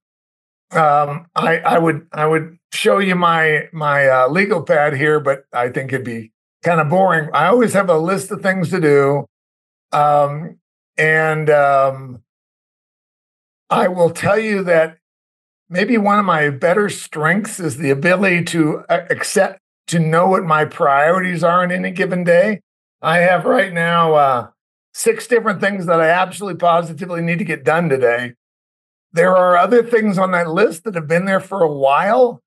Um, 0.73 1.27
I, 1.35 1.59
I 1.59 1.79
would 1.79 2.07
I 2.13 2.27
would 2.27 2.59
show 2.73 2.99
you 2.99 3.15
my 3.15 3.69
my 3.73 4.09
uh, 4.09 4.29
legal 4.29 4.63
pad 4.63 4.97
here, 4.97 5.21
but 5.21 5.45
I 5.53 5.69
think 5.69 5.93
it'd 5.93 6.05
be 6.05 6.33
kind 6.63 6.81
of 6.81 6.89
boring. 6.89 7.29
I 7.33 7.47
always 7.47 7.75
have 7.75 7.89
a 7.89 7.99
list 7.99 8.31
of 8.31 8.43
things 8.43 8.71
to 8.71 8.81
do, 8.81 9.27
um, 9.93 10.59
and 10.97 11.51
um, 11.51 12.23
I 13.71 13.89
will 13.89 14.11
tell 14.11 14.39
you 14.39 14.63
that 14.65 14.99
maybe 15.69 15.97
one 15.97 16.19
of 16.19 16.25
my 16.25 16.51
better 16.51 16.89
strengths 16.89 17.59
is 17.59 17.79
the 17.79 17.91
ability 17.91 18.45
to 18.45 18.85
uh, 18.89 19.07
accept 19.11 19.59
to 19.89 19.99
know 19.99 20.29
what 20.29 20.45
my 20.45 20.65
priorities 20.65 21.43
are 21.43 21.65
in 21.65 21.73
any 21.73 21.91
given 21.91 22.25
day. 22.25 22.61
I 23.01 23.19
have 23.19 23.45
right 23.45 23.73
now 23.73 24.15
uh, 24.15 24.49
six 24.95 25.27
different 25.27 25.61
things 25.61 25.87
that 25.87 26.01
I 26.01 26.09
absolutely 26.09 26.59
positively 26.59 27.21
need 27.21 27.39
to 27.39 27.45
get 27.45 27.65
done 27.65 27.89
today. 27.89 28.35
There 29.13 29.37
are 29.37 29.57
other 29.57 29.83
things 29.83 30.19
on 30.19 30.31
that 30.33 30.49
list 30.49 30.85
that 30.85 30.95
have 30.95 31.09
been 31.09 31.25
there 31.25 31.41
for 31.41 31.63
a 31.63 31.73
while, 31.73 32.42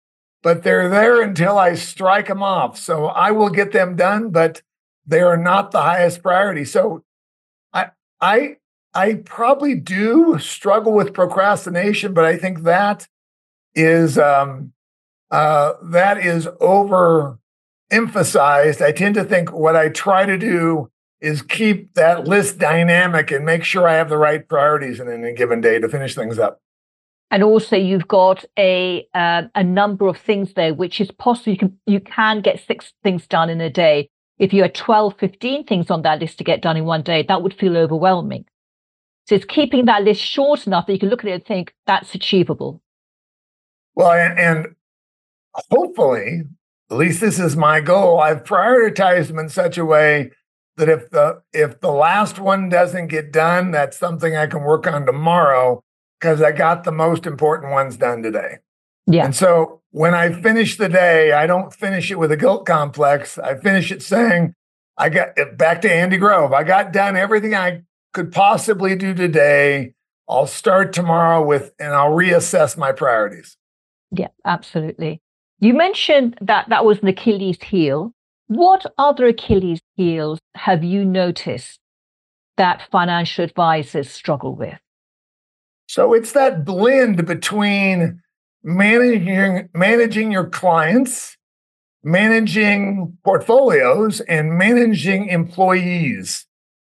but 0.45 0.61
they're 0.61 0.89
there 0.89 1.23
until 1.23 1.57
I 1.57 1.73
strike 1.73 2.27
them 2.27 2.43
off. 2.43 2.77
So 2.77 3.07
I 3.07 3.31
will 3.31 3.49
get 3.49 3.71
them 3.71 3.95
done, 3.95 4.29
but 4.29 4.61
they 5.03 5.21
are 5.21 5.37
not 5.37 5.71
the 5.71 5.81
highest 5.81 6.21
priority. 6.21 6.65
So 6.65 7.03
I 7.73 7.89
I 8.21 8.57
I 8.93 9.15
probably 9.15 9.73
do 9.73 10.37
struggle 10.37 10.93
with 10.93 11.15
procrastination, 11.15 12.13
but 12.13 12.25
I 12.25 12.37
think 12.37 12.61
that 12.61 13.07
is 13.73 14.19
um, 14.19 14.73
uh, 15.31 15.73
that 15.81 16.23
is 16.23 16.47
over 16.61 17.39
emphasized. 17.89 18.83
I 18.83 18.91
tend 18.91 19.15
to 19.15 19.23
think 19.23 19.51
what 19.51 19.75
I 19.75 19.89
try 19.89 20.27
to 20.27 20.37
do 20.37 20.91
is 21.19 21.41
keep 21.41 21.95
that 21.95 22.27
list 22.27 22.59
dynamic 22.59 23.31
and 23.31 23.47
make 23.47 23.63
sure 23.63 23.87
I 23.87 23.95
have 23.95 24.09
the 24.09 24.17
right 24.19 24.47
priorities 24.47 24.99
in 24.99 25.09
any 25.09 25.33
given 25.33 25.59
day 25.59 25.79
to 25.79 25.89
finish 25.89 26.13
things 26.13 26.37
up. 26.37 26.61
And 27.31 27.43
also, 27.43 27.75
you've 27.75 28.07
got 28.07 28.45
a 28.57 29.07
uh, 29.13 29.43
a 29.55 29.63
number 29.63 30.07
of 30.07 30.17
things 30.17 30.53
there, 30.53 30.73
which 30.73 31.01
is 31.01 31.11
possible. 31.11 31.51
You 31.51 31.57
can 31.57 31.79
you 31.85 31.99
can 31.99 32.41
get 32.41 32.63
six 32.65 32.93
things 33.03 33.25
done 33.27 33.49
in 33.49 33.59
a 33.61 33.69
day. 33.69 34.09
If 34.37 34.53
you 34.53 34.61
had 34.61 34.75
12, 34.75 35.17
15 35.17 35.65
things 35.65 35.89
on 35.89 36.01
that 36.01 36.19
list 36.19 36.37
to 36.39 36.43
get 36.43 36.61
done 36.61 36.75
in 36.75 36.85
one 36.85 37.03
day, 37.03 37.23
that 37.23 37.41
would 37.41 37.53
feel 37.53 37.77
overwhelming. 37.77 38.45
So 39.27 39.35
it's 39.35 39.45
keeping 39.45 39.85
that 39.85 40.03
list 40.03 40.21
short 40.21 40.67
enough 40.67 40.85
that 40.85 40.93
you 40.93 40.99
can 40.99 41.09
look 41.09 41.23
at 41.23 41.29
it 41.29 41.33
and 41.33 41.45
think 41.45 41.73
that's 41.87 42.13
achievable. 42.13 42.81
Well, 43.95 44.11
and, 44.11 44.37
and 44.37 44.75
hopefully, 45.71 46.43
at 46.91 46.97
least 46.97 47.21
this 47.21 47.39
is 47.39 47.55
my 47.55 47.79
goal. 47.79 48.19
I've 48.19 48.43
prioritized 48.43 49.27
them 49.27 49.39
in 49.39 49.49
such 49.49 49.77
a 49.77 49.85
way 49.85 50.31
that 50.77 50.89
if 50.89 51.09
the 51.09 51.41
if 51.53 51.79
the 51.79 51.91
last 51.91 52.37
one 52.37 52.69
doesn't 52.69 53.07
get 53.07 53.31
done, 53.31 53.71
that's 53.71 53.97
something 53.97 54.35
I 54.35 54.47
can 54.47 54.63
work 54.63 54.85
on 54.85 55.05
tomorrow 55.05 55.81
because 56.19 56.41
I 56.41 56.51
got 56.51 56.83
the 56.83 56.91
most 56.91 57.25
important 57.25 57.71
ones 57.71 57.97
done 57.97 58.21
today. 58.21 58.59
Yeah. 59.07 59.25
And 59.25 59.35
so 59.35 59.81
when 59.91 60.13
I 60.13 60.31
finish 60.31 60.77
the 60.77 60.89
day, 60.89 61.31
I 61.31 61.47
don't 61.47 61.73
finish 61.73 62.11
it 62.11 62.19
with 62.19 62.31
a 62.31 62.37
guilt 62.37 62.65
complex. 62.65 63.37
I 63.37 63.55
finish 63.55 63.91
it 63.91 64.01
saying, 64.01 64.55
I 64.97 65.09
got 65.09 65.29
eh, 65.37 65.45
back 65.55 65.81
to 65.81 65.91
Andy 65.91 66.17
Grove. 66.17 66.53
I 66.53 66.63
got 66.63 66.91
done 66.91 67.15
everything 67.15 67.53
I 67.53 67.83
could 68.13 68.31
possibly 68.31 68.95
do 68.95 69.13
today. 69.13 69.93
I'll 70.27 70.47
start 70.47 70.93
tomorrow 70.93 71.45
with 71.45 71.73
and 71.79 71.93
I'll 71.93 72.11
reassess 72.11 72.77
my 72.77 72.91
priorities. 72.91 73.57
Yeah, 74.11 74.29
absolutely. 74.43 75.21
You 75.59 75.73
mentioned 75.73 76.37
that 76.41 76.69
that 76.69 76.85
was 76.85 76.99
an 76.99 77.07
Achilles 77.07 77.61
heel. 77.61 78.11
What 78.47 78.85
other 78.97 79.27
Achilles 79.27 79.81
heels 79.95 80.39
have 80.55 80.83
you 80.83 81.05
noticed 81.05 81.79
that 82.57 82.81
financial 82.91 83.43
advisors 83.43 84.09
struggle 84.09 84.55
with? 84.55 84.79
So 85.87 86.13
it's 86.13 86.31
that 86.33 86.65
blend 86.65 87.25
between 87.25 88.21
managing 88.63 89.69
managing 89.73 90.31
your 90.31 90.47
clients, 90.47 91.37
managing 92.03 93.17
portfolios, 93.23 94.21
and 94.21 94.57
managing 94.57 95.27
employees 95.27 96.45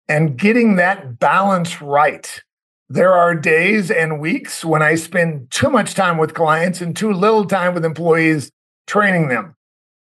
and 0.08 0.38
getting 0.38 0.76
that 0.76 1.20
balance 1.20 1.82
right. 1.82 2.42
There 2.88 3.14
are 3.14 3.34
days 3.34 3.90
and 3.90 4.20
weeks 4.20 4.64
when 4.64 4.82
I 4.84 4.96
spend 4.96 5.50
too 5.50 5.70
much 5.70 5.96
time 5.96 6.18
with 6.18 6.36
clients 6.36 6.82
and 6.82 6.96
too 6.96 7.12
little 7.12 7.46
time 7.46 7.74
with 7.74 7.84
employees 7.84 8.52
training 8.86 9.30
them. 9.30 9.56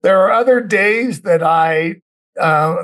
There 0.02 0.18
are 0.20 0.32
other 0.32 0.60
days 0.60 1.20
that 1.22 1.42
I, 1.42 1.96
uh, 2.40 2.76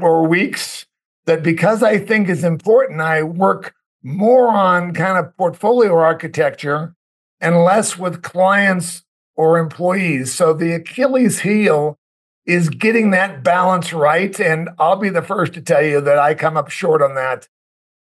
or 0.00 0.26
weeks 0.26 0.86
that 1.26 1.44
because 1.44 1.82
I 1.82 1.98
think 1.98 2.28
is 2.28 2.42
important, 2.42 3.00
I 3.00 3.22
work 3.22 3.74
more 4.04 4.48
on 4.48 4.92
kind 4.92 5.18
of 5.18 5.34
portfolio 5.36 5.94
architecture 5.96 6.94
and 7.40 7.64
less 7.64 7.98
with 7.98 8.22
clients 8.22 9.02
or 9.34 9.58
employees. 9.58 10.32
So 10.32 10.52
the 10.52 10.74
Achilles 10.74 11.40
heel 11.40 11.98
is 12.46 12.68
getting 12.68 13.10
that 13.10 13.42
balance 13.42 13.92
right. 13.92 14.38
And 14.38 14.68
I'll 14.78 14.96
be 14.96 15.08
the 15.08 15.22
first 15.22 15.54
to 15.54 15.62
tell 15.62 15.82
you 15.82 16.00
that 16.02 16.18
I 16.18 16.34
come 16.34 16.56
up 16.56 16.70
short 16.70 17.00
on 17.02 17.14
that. 17.14 17.48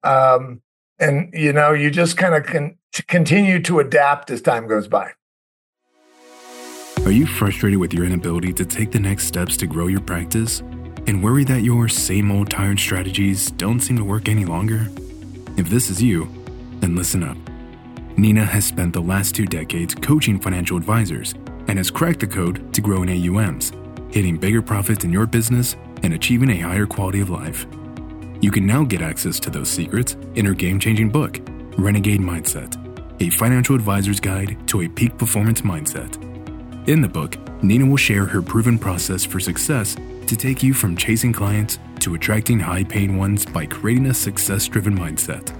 Um, 0.03 0.61
and 0.99 1.33
you 1.33 1.53
know, 1.53 1.73
you 1.73 1.91
just 1.91 2.17
kind 2.17 2.35
of 2.35 2.45
can 2.45 2.77
continue 3.07 3.63
to 3.63 3.79
adapt 3.79 4.31
as 4.31 4.43
time 4.43 4.67
goes 4.67 4.89
by. 4.89 5.13
Are 7.05 7.13
you 7.13 7.27
frustrated 7.27 7.79
with 7.79 7.93
your 7.93 8.05
inability 8.05 8.53
to 8.55 8.65
take 8.65 8.91
the 8.91 9.01
next 9.01 9.27
steps 9.27 9.57
to 9.59 9.67
grow 9.67 9.87
your 9.87 10.01
practice 10.01 10.61
and 11.07 11.23
worry 11.23 11.45
that 11.45 11.63
your 11.63 11.89
same 11.89 12.31
old 12.31 12.51
tired 12.51 12.79
strategies 12.79 13.51
don't 13.53 13.81
seem 13.81 13.97
to 13.97 14.05
work 14.05 14.29
any 14.29 14.45
longer? 14.45 14.89
If 15.57 15.69
this 15.69 15.91
is 15.91 16.03
you, 16.03 16.29
then 16.81 16.97
listen 16.97 17.23
up. 17.23 17.37
Nina 18.17 18.45
has 18.45 18.65
spent 18.65 18.93
the 18.93 19.01
last 19.01 19.35
two 19.35 19.47
decades 19.47 19.95
coaching 19.95 20.39
financial 20.39 20.77
advisors 20.77 21.35
and 21.69 21.79
has 21.79 21.91
cracked 21.91 22.21
the 22.21 22.27
code 22.27 22.73
to 22.75 22.81
grow 22.81 23.03
in 23.03 23.09
AUMs, 23.09 23.73
hitting 24.13 24.39
bigger 24.39 24.63
profits 24.63 25.05
in 25.05 25.13
your 25.13 25.27
business 25.27 25.77
and 26.03 26.15
achieving 26.15 26.51
a 26.51 26.59
higher 26.59 26.87
quality 26.87 27.21
of 27.21 27.31
life. 27.31 27.67
You 28.41 28.51
can 28.51 28.67
now 28.67 28.83
get 28.83 29.03
access 29.03 29.39
to 29.41 29.51
those 29.51 29.69
secrets 29.69 30.17
in 30.35 30.45
her 30.45 30.55
game 30.55 30.81
changing 30.81 31.11
book, 31.11 31.39
Renegade 31.79 32.21
Mindset 32.21 32.77
A 33.21 33.31
Financial 33.31 33.77
Advisor's 33.77 34.21
Guide 34.21 34.57
to 34.69 34.83
a 34.83 34.89
Peak 34.89 35.17
Performance 35.17 35.61
Mindset. 35.61 36.19
In 36.89 37.01
the 37.01 37.09
book, 37.09 37.37
Nina 37.63 37.87
will 37.87 37.97
share 37.97 38.25
her 38.25 38.43
proven 38.43 38.79
process 38.79 39.25
for 39.25 39.39
success 39.39 39.97
to 40.27 40.37
take 40.37 40.63
you 40.63 40.75
from 40.75 40.97
chasing 40.97 41.33
clients 41.33 41.79
to 42.01 42.15
attracting 42.15 42.59
high 42.59 42.85
paying 42.85 43.17
ones 43.17 43.47
by 43.47 43.67
creating 43.67 44.07
a 44.07 44.15
success 44.15 44.67
driven 44.67 44.99
mindset. 44.99 45.53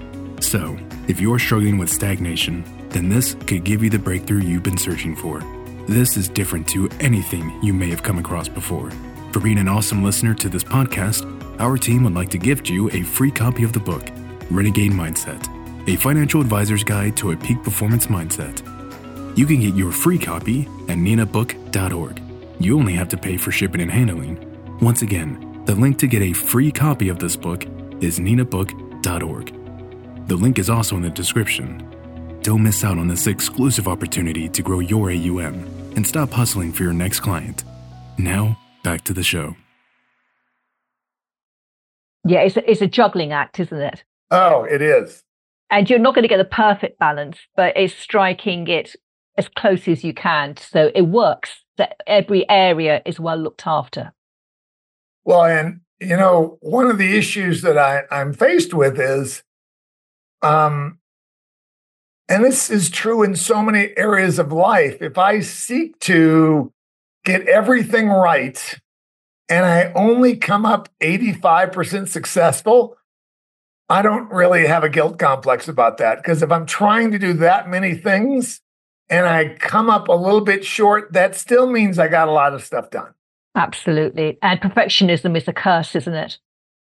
So, 0.43 0.77
if 1.07 1.21
you're 1.21 1.39
struggling 1.39 1.77
with 1.77 1.89
stagnation, 1.89 2.63
then 2.89 3.09
this 3.09 3.33
could 3.47 3.63
give 3.63 3.81
you 3.81 3.89
the 3.89 3.99
breakthrough 3.99 4.41
you've 4.41 4.63
been 4.63 4.77
searching 4.77 5.15
for. 5.15 5.41
This 5.87 6.17
is 6.17 6.29
different 6.29 6.67
to 6.69 6.89
anything 6.99 7.59
you 7.61 7.73
may 7.73 7.89
have 7.89 8.03
come 8.03 8.19
across 8.19 8.47
before. 8.47 8.91
For 9.31 9.39
being 9.39 9.57
an 9.57 9.67
awesome 9.67 10.03
listener 10.03 10.33
to 10.35 10.49
this 10.49 10.63
podcast, 10.63 11.29
our 11.59 11.77
team 11.77 12.03
would 12.03 12.13
like 12.13 12.29
to 12.31 12.37
gift 12.37 12.69
you 12.69 12.89
a 12.91 13.03
free 13.03 13.31
copy 13.31 13.63
of 13.63 13.73
the 13.73 13.79
book, 13.79 14.09
Renegade 14.51 14.91
Mindset 14.91 15.47
A 15.87 15.95
Financial 15.95 16.41
Advisor's 16.41 16.83
Guide 16.83 17.17
to 17.17 17.31
a 17.31 17.37
Peak 17.37 17.63
Performance 17.63 18.07
Mindset. 18.07 18.61
You 19.37 19.45
can 19.45 19.59
get 19.59 19.75
your 19.75 19.91
free 19.91 20.19
copy 20.19 20.63
at 20.87 20.97
ninabook.org. 20.97 22.21
You 22.59 22.77
only 22.77 22.93
have 22.93 23.09
to 23.09 23.17
pay 23.17 23.37
for 23.37 23.51
shipping 23.51 23.81
and 23.81 23.91
handling. 23.91 24.52
Once 24.81 25.01
again, 25.01 25.61
the 25.65 25.75
link 25.75 25.97
to 25.99 26.07
get 26.07 26.21
a 26.21 26.33
free 26.33 26.71
copy 26.71 27.09
of 27.09 27.19
this 27.19 27.35
book 27.35 27.65
is 28.01 28.19
ninabook.org. 28.19 30.27
The 30.27 30.35
link 30.35 30.59
is 30.59 30.69
also 30.69 30.95
in 30.95 31.01
the 31.01 31.09
description. 31.09 31.89
Don't 32.41 32.63
miss 32.63 32.83
out 32.83 32.97
on 32.97 33.07
this 33.07 33.27
exclusive 33.27 33.87
opportunity 33.87 34.49
to 34.49 34.61
grow 34.61 34.79
your 34.79 35.11
AUM 35.11 35.53
and 35.95 36.05
stop 36.05 36.31
hustling 36.31 36.73
for 36.73 36.83
your 36.83 36.93
next 36.93 37.21
client. 37.21 37.63
Now, 38.17 38.59
back 38.83 39.03
to 39.05 39.13
the 39.13 39.23
show. 39.23 39.55
Yeah, 42.25 42.41
it's 42.41 42.57
a, 42.57 42.69
it's 42.69 42.81
a 42.81 42.87
juggling 42.87 43.31
act, 43.31 43.59
isn't 43.59 43.81
it? 43.81 44.03
Oh, 44.31 44.63
it 44.63 44.81
is. 44.81 45.23
And 45.69 45.89
you're 45.89 45.99
not 45.99 46.15
going 46.15 46.23
to 46.23 46.29
get 46.29 46.37
the 46.37 46.45
perfect 46.45 46.99
balance, 46.99 47.37
but 47.55 47.75
it's 47.77 47.93
striking 47.93 48.67
it 48.67 48.95
as 49.37 49.47
close 49.47 49.87
as 49.87 50.03
you 50.03 50.13
can. 50.13 50.57
So 50.57 50.91
it 50.93 51.03
works 51.03 51.63
that 51.77 51.97
every 52.07 52.49
area 52.49 53.01
is 53.05 53.19
well 53.19 53.37
looked 53.37 53.63
after. 53.65 54.13
Well, 55.25 55.45
and 55.45 55.81
you 55.99 56.17
know, 56.17 56.57
one 56.61 56.87
of 56.87 56.97
the 56.97 57.17
issues 57.17 57.61
that 57.61 57.77
I, 57.77 58.03
I'm 58.11 58.33
faced 58.33 58.73
with 58.73 58.99
is 58.99 59.43
um, 60.41 60.99
and 62.29 62.43
this 62.43 62.69
is 62.69 62.89
true 62.89 63.23
in 63.23 63.35
so 63.35 63.61
many 63.61 63.93
areas 63.97 64.39
of 64.39 64.51
life. 64.51 65.01
If 65.01 65.17
I 65.17 65.41
seek 65.41 65.99
to 65.99 66.71
get 67.25 67.47
everything 67.47 68.09
right 68.09 68.79
and 69.49 69.65
I 69.65 69.91
only 69.93 70.37
come 70.37 70.65
up 70.65 70.89
85% 71.01 72.07
successful, 72.07 72.97
I 73.89 74.01
don't 74.01 74.31
really 74.31 74.65
have 74.67 74.83
a 74.83 74.89
guilt 74.89 75.19
complex 75.19 75.67
about 75.67 75.97
that. 75.97 76.17
Because 76.17 76.41
if 76.41 76.51
I'm 76.51 76.65
trying 76.65 77.11
to 77.11 77.19
do 77.19 77.33
that 77.33 77.69
many 77.69 77.95
things 77.95 78.61
and 79.09 79.27
I 79.27 79.55
come 79.59 79.89
up 79.89 80.07
a 80.07 80.13
little 80.13 80.41
bit 80.41 80.63
short, 80.63 81.11
that 81.13 81.35
still 81.35 81.69
means 81.69 81.99
I 81.99 82.07
got 82.07 82.29
a 82.29 82.31
lot 82.31 82.53
of 82.53 82.63
stuff 82.63 82.89
done. 82.89 83.13
Absolutely. 83.55 84.37
And 84.41 84.59
perfectionism 84.59 85.37
is 85.37 85.47
a 85.47 85.53
curse, 85.53 85.95
isn't 85.95 86.13
it? 86.13 86.39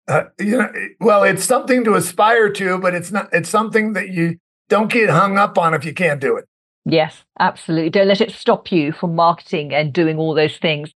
Uh, 0.08 0.24
you 0.38 0.58
know, 0.58 0.72
well, 1.00 1.24
it's 1.24 1.44
something 1.44 1.84
to 1.84 1.94
aspire 1.94 2.50
to, 2.50 2.78
but 2.78 2.94
it's 2.94 3.10
not. 3.10 3.28
It's 3.32 3.48
something 3.48 3.92
that 3.94 4.10
you 4.10 4.38
don't 4.68 4.90
get 4.90 5.10
hung 5.10 5.36
up 5.36 5.58
on 5.58 5.74
if 5.74 5.84
you 5.84 5.92
can't 5.92 6.20
do 6.20 6.36
it. 6.36 6.46
Yes, 6.84 7.24
absolutely. 7.40 7.90
Don't 7.90 8.06
let 8.06 8.20
it 8.20 8.30
stop 8.30 8.70
you 8.70 8.92
from 8.92 9.16
marketing 9.16 9.74
and 9.74 9.92
doing 9.92 10.18
all 10.18 10.34
those 10.34 10.56
things. 10.56 10.92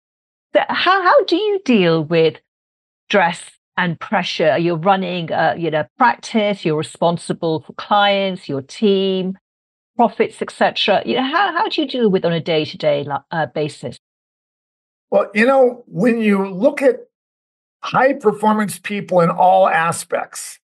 So 0.53 0.61
how 0.69 1.03
how 1.03 1.25
do 1.25 1.37
you 1.37 1.61
deal 1.65 2.03
with 2.03 2.41
stress 3.09 3.43
and 3.77 3.99
pressure? 4.01 4.59
You're 4.59 4.77
running, 4.77 5.31
a, 5.31 5.55
you 5.57 5.71
know, 5.71 5.85
practice. 5.97 6.65
You're 6.65 6.77
responsible 6.77 7.61
for 7.61 7.73
clients, 7.75 8.49
your 8.49 8.63
team, 8.63 9.39
profits, 9.97 10.43
etc. 10.43 11.03
You 11.07 11.17
know, 11.17 11.23
how 11.23 11.53
how 11.53 11.69
do 11.69 11.81
you 11.81 11.87
deal 11.87 12.11
with 12.11 12.25
on 12.25 12.33
a 12.33 12.41
day 12.41 12.65
to 12.65 12.77
day 12.77 13.07
basis? 13.55 13.99
Well, 15.11 15.31
you 15.35 15.47
know, 15.47 15.85
when 15.87 16.21
you 16.21 16.49
look 16.49 16.83
at 16.83 17.01
high 17.83 18.15
performance 18.15 18.79
people 18.79 19.21
in 19.21 19.31
all 19.31 19.69
aspects, 19.69 20.59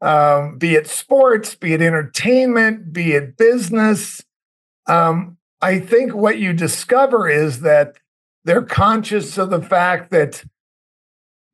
um, 0.00 0.58
be 0.58 0.74
it 0.74 0.86
sports, 0.86 1.54
be 1.54 1.74
it 1.74 1.82
entertainment, 1.82 2.92
be 2.92 3.12
it 3.12 3.36
business. 3.36 4.22
Um, 4.86 5.38
I 5.60 5.78
think 5.78 6.14
what 6.14 6.38
you 6.38 6.52
discover 6.52 7.28
is 7.28 7.60
that 7.60 7.96
they're 8.44 8.62
conscious 8.62 9.38
of 9.38 9.50
the 9.50 9.62
fact 9.62 10.10
that 10.10 10.44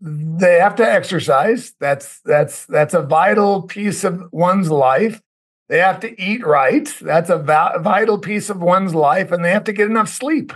they 0.00 0.54
have 0.54 0.76
to 0.76 0.90
exercise. 0.90 1.74
That's 1.80 2.20
that's 2.20 2.66
that's 2.66 2.94
a 2.94 3.02
vital 3.02 3.62
piece 3.62 4.04
of 4.04 4.32
one's 4.32 4.70
life. 4.70 5.20
They 5.68 5.78
have 5.78 6.00
to 6.00 6.20
eat 6.20 6.46
right. 6.46 6.92
That's 7.00 7.28
a 7.28 7.36
va- 7.38 7.78
vital 7.80 8.18
piece 8.18 8.48
of 8.48 8.60
one's 8.62 8.94
life, 8.94 9.32
and 9.32 9.44
they 9.44 9.50
have 9.50 9.64
to 9.64 9.72
get 9.72 9.90
enough 9.90 10.08
sleep. 10.08 10.52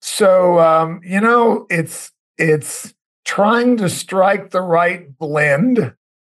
So 0.00 0.58
um, 0.58 1.00
you 1.04 1.20
know, 1.20 1.66
it's 1.70 2.12
it's 2.36 2.94
trying 3.24 3.76
to 3.78 3.88
strike 3.88 4.50
the 4.50 4.62
right 4.62 5.16
blend. 5.18 5.94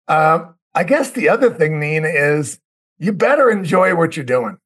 Uh, 0.08 0.46
I 0.74 0.84
guess 0.84 1.10
the 1.10 1.28
other 1.28 1.50
thing, 1.50 1.78
Nina, 1.78 2.08
is 2.08 2.58
you 2.98 3.12
better 3.12 3.50
enjoy 3.50 3.94
what 3.94 4.16
you're 4.16 4.24
doing. 4.24 4.58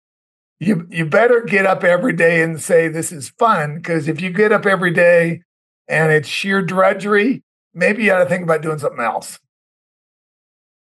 You 0.60 0.86
you 0.90 1.06
better 1.06 1.40
get 1.42 1.66
up 1.66 1.84
every 1.84 2.12
day 2.12 2.42
and 2.42 2.60
say 2.60 2.88
this 2.88 3.12
is 3.12 3.28
fun 3.28 3.76
because 3.76 4.08
if 4.08 4.20
you 4.20 4.30
get 4.30 4.52
up 4.52 4.66
every 4.66 4.92
day 4.92 5.42
and 5.88 6.12
it's 6.12 6.28
sheer 6.28 6.62
drudgery, 6.62 7.42
maybe 7.74 8.04
you 8.04 8.12
ought 8.12 8.20
to 8.20 8.26
think 8.26 8.44
about 8.44 8.62
doing 8.62 8.78
something 8.78 9.04
else. 9.04 9.38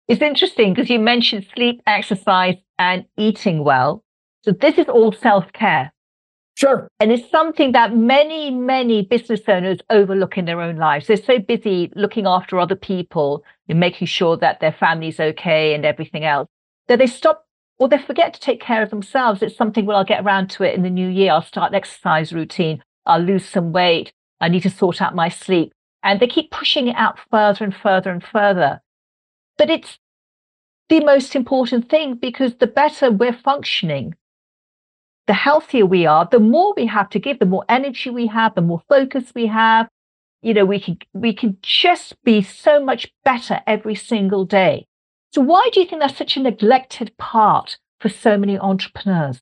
It's 0.09 0.23
interesting 0.23 0.75
because 0.75 0.91
you 0.91 0.99
mentioned 0.99 1.47
sleep, 1.55 1.81
exercise, 1.87 2.57
and 2.79 3.05
eating 3.17 3.63
well. 3.63 4.03
So 4.43 4.51
this 4.51 4.77
is 4.79 4.89
all 4.89 5.13
self 5.13 5.53
care. 5.53 5.93
Sure. 6.61 6.89
And 7.01 7.11
it's 7.11 7.31
something 7.31 7.73
that 7.73 7.97
many, 7.97 8.51
many 8.51 9.01
business 9.01 9.41
owners 9.49 9.79
overlook 9.89 10.37
in 10.37 10.45
their 10.45 10.61
own 10.61 10.77
lives. 10.77 11.07
They're 11.07 11.17
so 11.17 11.39
busy 11.39 11.91
looking 11.97 12.27
after 12.27 12.59
other 12.59 12.77
people 12.77 13.43
and 13.67 13.81
making 13.81 14.09
sure 14.09 14.37
that 14.37 14.61
their 14.61 14.73
family's 14.73 15.19
okay 15.19 15.73
and 15.75 15.87
everything 15.87 16.23
else 16.23 16.49
that 16.89 16.99
they 16.99 17.07
stop 17.07 17.47
or 17.79 17.89
they 17.89 17.97
forget 17.97 18.35
to 18.35 18.41
take 18.41 18.61
care 18.61 18.83
of 18.83 18.91
themselves. 18.91 19.41
It's 19.41 19.57
something, 19.57 19.87
well, 19.87 19.97
I'll 19.97 20.05
get 20.05 20.23
around 20.23 20.51
to 20.51 20.65
it 20.65 20.75
in 20.75 20.83
the 20.83 20.91
new 20.91 21.09
year. 21.09 21.33
I'll 21.33 21.41
start 21.41 21.73
an 21.73 21.77
exercise 21.77 22.31
routine. 22.31 22.83
I'll 23.07 23.23
lose 23.23 23.47
some 23.47 23.73
weight. 23.73 24.13
I 24.39 24.49
need 24.49 24.65
to 24.65 24.71
sort 24.71 25.01
out 25.01 25.15
my 25.15 25.31
sleep. 25.31 25.73
And 26.03 26.21
they 26.21 26.27
keep 26.27 26.51
pushing 26.51 26.89
it 26.89 26.97
out 26.97 27.19
further 27.31 27.65
and 27.65 27.75
further 27.75 28.11
and 28.11 28.23
further. 28.23 28.83
But 29.57 29.71
it's 29.71 29.99
the 30.91 31.01
most 31.01 31.35
important 31.35 31.89
thing 31.89 32.17
because 32.17 32.57
the 32.57 32.67
better 32.67 33.11
we're 33.11 33.33
functioning, 33.33 34.15
the 35.31 35.35
healthier 35.35 35.87
we 35.87 36.07
are, 36.07 36.27
the 36.29 36.41
more 36.41 36.75
we 36.77 36.87
have 36.87 37.09
to 37.09 37.21
give, 37.21 37.39
the 37.39 37.47
more 37.47 37.65
energy 37.69 38.11
we 38.11 38.27
have, 38.27 38.53
the 38.57 38.61
more 38.61 38.83
focus 38.89 39.31
we 39.33 39.47
have. 39.47 39.87
You 40.43 40.55
know, 40.55 40.65
we 40.65 40.81
can 40.81 40.99
we 41.13 41.33
can 41.33 41.57
just 41.63 42.17
be 42.25 42.43
so 42.43 42.85
much 42.85 43.07
better 43.25 43.61
every 43.65 43.95
single 43.95 44.45
day. 44.45 44.89
So 45.33 45.41
why 45.41 45.71
do 45.73 45.79
you 45.79 45.87
think 45.87 46.01
that's 46.01 46.19
such 46.19 46.37
a 46.37 46.41
neglected 46.41 47.17
part 47.17 47.79
for 48.01 48.09
so 48.09 48.37
many 48.37 48.59
entrepreneurs? 48.59 49.41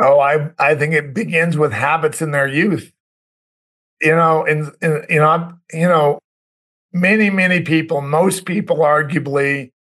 Oh, 0.00 0.18
I 0.18 0.48
I 0.58 0.74
think 0.74 0.94
it 0.94 1.12
begins 1.12 1.58
with 1.58 1.72
habits 1.72 2.22
in 2.22 2.30
their 2.30 2.48
youth. 2.48 2.92
You 4.00 4.16
know, 4.16 4.46
and, 4.46 4.72
and 4.80 5.04
you 5.10 5.18
know, 5.18 5.28
i 5.28 5.52
you 5.74 5.88
know, 5.88 6.20
many 6.90 7.28
many 7.28 7.60
people, 7.60 8.00
most 8.00 8.46
people, 8.46 8.78
arguably, 8.78 9.72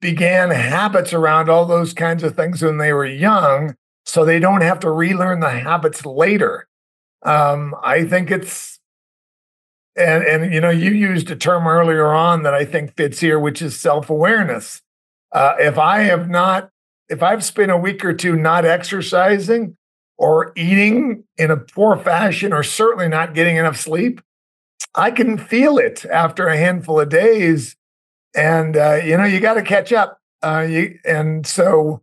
began 0.00 0.50
habits 0.50 1.12
around 1.12 1.48
all 1.48 1.66
those 1.66 1.92
kinds 1.92 2.22
of 2.22 2.36
things 2.36 2.62
when 2.62 2.78
they 2.78 2.92
were 2.92 3.06
young 3.06 3.74
so 4.04 4.24
they 4.24 4.38
don't 4.38 4.60
have 4.60 4.80
to 4.80 4.90
relearn 4.90 5.40
the 5.40 5.50
habits 5.50 6.06
later. 6.06 6.68
Um, 7.22 7.74
I 7.82 8.04
think 8.04 8.30
it's 8.30 8.78
and 9.96 10.22
and 10.24 10.54
you 10.54 10.60
know 10.60 10.70
you 10.70 10.92
used 10.92 11.30
a 11.30 11.36
term 11.36 11.66
earlier 11.66 12.12
on 12.12 12.42
that 12.42 12.54
I 12.54 12.64
think 12.64 12.96
fits 12.96 13.20
here, 13.20 13.38
which 13.38 13.60
is 13.60 13.78
self 13.78 14.08
awareness. 14.08 14.82
Uh, 15.32 15.54
if 15.58 15.78
I 15.78 16.02
have 16.02 16.28
not, 16.28 16.70
if 17.08 17.22
I've 17.22 17.44
spent 17.44 17.70
a 17.70 17.76
week 17.76 18.04
or 18.04 18.12
two 18.12 18.36
not 18.36 18.64
exercising 18.64 19.76
or 20.18 20.52
eating 20.56 21.24
in 21.36 21.50
a 21.50 21.56
poor 21.56 21.96
fashion, 21.96 22.52
or 22.52 22.62
certainly 22.62 23.08
not 23.08 23.34
getting 23.34 23.56
enough 23.56 23.76
sleep, 23.76 24.20
I 24.94 25.10
can 25.10 25.36
feel 25.36 25.78
it 25.78 26.06
after 26.06 26.46
a 26.46 26.56
handful 26.56 27.00
of 27.00 27.08
days, 27.08 27.76
and 28.36 28.76
uh, 28.76 29.00
you 29.02 29.16
know 29.16 29.24
you 29.24 29.40
got 29.40 29.54
to 29.54 29.62
catch 29.62 29.92
up. 29.92 30.20
Uh, 30.42 30.66
you, 30.68 30.98
and 31.04 31.46
so, 31.46 32.02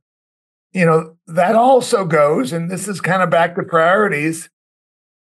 you 0.74 0.86
know 0.86 1.16
that 1.28 1.56
also 1.56 2.04
goes, 2.04 2.52
and 2.52 2.70
this 2.70 2.88
is 2.88 3.00
kind 3.00 3.22
of 3.22 3.30
back 3.30 3.56
to 3.56 3.64
priorities. 3.64 4.50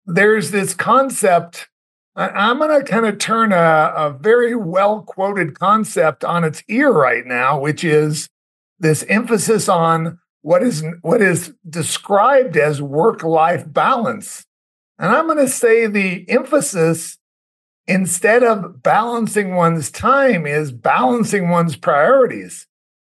There's 0.06 0.52
this 0.52 0.74
concept 0.74 1.70
I'm 2.18 2.58
going 2.58 2.84
to 2.84 2.92
kind 2.92 3.06
of 3.06 3.20
turn 3.20 3.54
a, 3.54 3.94
a 3.96 4.18
very 4.20 4.56
well 4.56 5.04
quoted 5.04 5.60
concept 5.60 6.26
on 6.26 6.44
its 6.44 6.64
ear 6.68 6.92
right 6.92 7.24
now, 7.24 7.60
which 7.60 7.84
is 7.84 8.28
this 8.80 9.04
emphasis 9.08 9.70
on 9.70 10.18
what 10.42 10.64
is 10.64 10.84
what 11.02 11.22
is 11.22 11.54
described 11.70 12.58
as 12.58 12.82
work 12.82 13.22
life 13.22 13.72
balance. 13.72 14.46
And 14.98 15.16
I'm 15.16 15.28
going 15.28 15.38
to 15.38 15.48
say 15.48 15.86
the 15.86 16.28
emphasis 16.28 17.20
instead 17.88 18.44
of 18.44 18.84
balancing 18.84 19.56
one's 19.56 19.90
time 19.90 20.46
is 20.46 20.72
balancing 20.72 21.50
one's 21.50 21.76
priorities. 21.76 22.68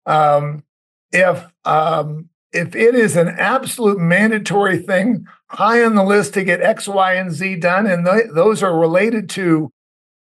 Um, 0.07 0.65
if 1.13 1.47
um, 1.65 2.31
if 2.53 2.75
it 2.75 2.95
is 2.95 3.17
an 3.17 3.29
absolute 3.29 3.99
mandatory 3.99 4.79
thing 4.79 5.27
high 5.49 5.85
on 5.85 5.95
the 5.95 6.05
list 6.05 6.35
to 6.35 6.45
get 6.45 6.61
X, 6.61 6.89
Y, 6.89 7.15
and 7.15 7.33
Z 7.33 7.57
done, 7.57 7.87
and 7.87 8.05
th- 8.05 8.27
those 8.35 8.63
are 8.63 8.79
related 8.79 9.29
to 9.31 9.71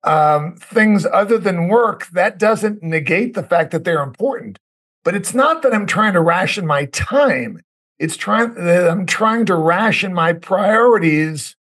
um, 0.03 0.57
things 0.57 1.07
other 1.07 1.39
than 1.39 1.69
work, 1.69 2.09
that 2.09 2.39
doesn't 2.39 2.83
negate 2.83 3.35
the 3.35 3.43
fact 3.43 3.71
that 3.71 3.85
they're 3.85 4.03
important. 4.03 4.59
But 5.05 5.15
it's 5.15 5.35
not 5.35 5.63
that 5.63 5.75
I'm 5.75 5.87
trying 5.87 6.13
to 6.15 6.21
ration 6.21 6.67
my 6.67 6.87
time. 6.87 7.61
It's 7.99 8.17
trying 8.17 8.55
that 8.55 8.91
I'm 8.91 9.07
trying 9.07 9.47
to 9.47 9.55
ration 9.55 10.13
my 10.13 10.33
priorities 10.33 11.57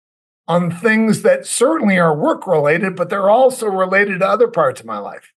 on 0.50 0.72
things 0.72 1.22
that 1.22 1.46
certainly 1.46 2.00
are 2.00 2.18
work 2.18 2.48
related, 2.48 2.96
but 2.96 3.10
they're 3.10 3.30
also 3.30 3.68
related 3.68 4.20
to 4.20 4.28
other 4.28 4.48
parts 4.48 4.82
of 4.82 4.88
my 4.88 4.98
life. 4.98 5.32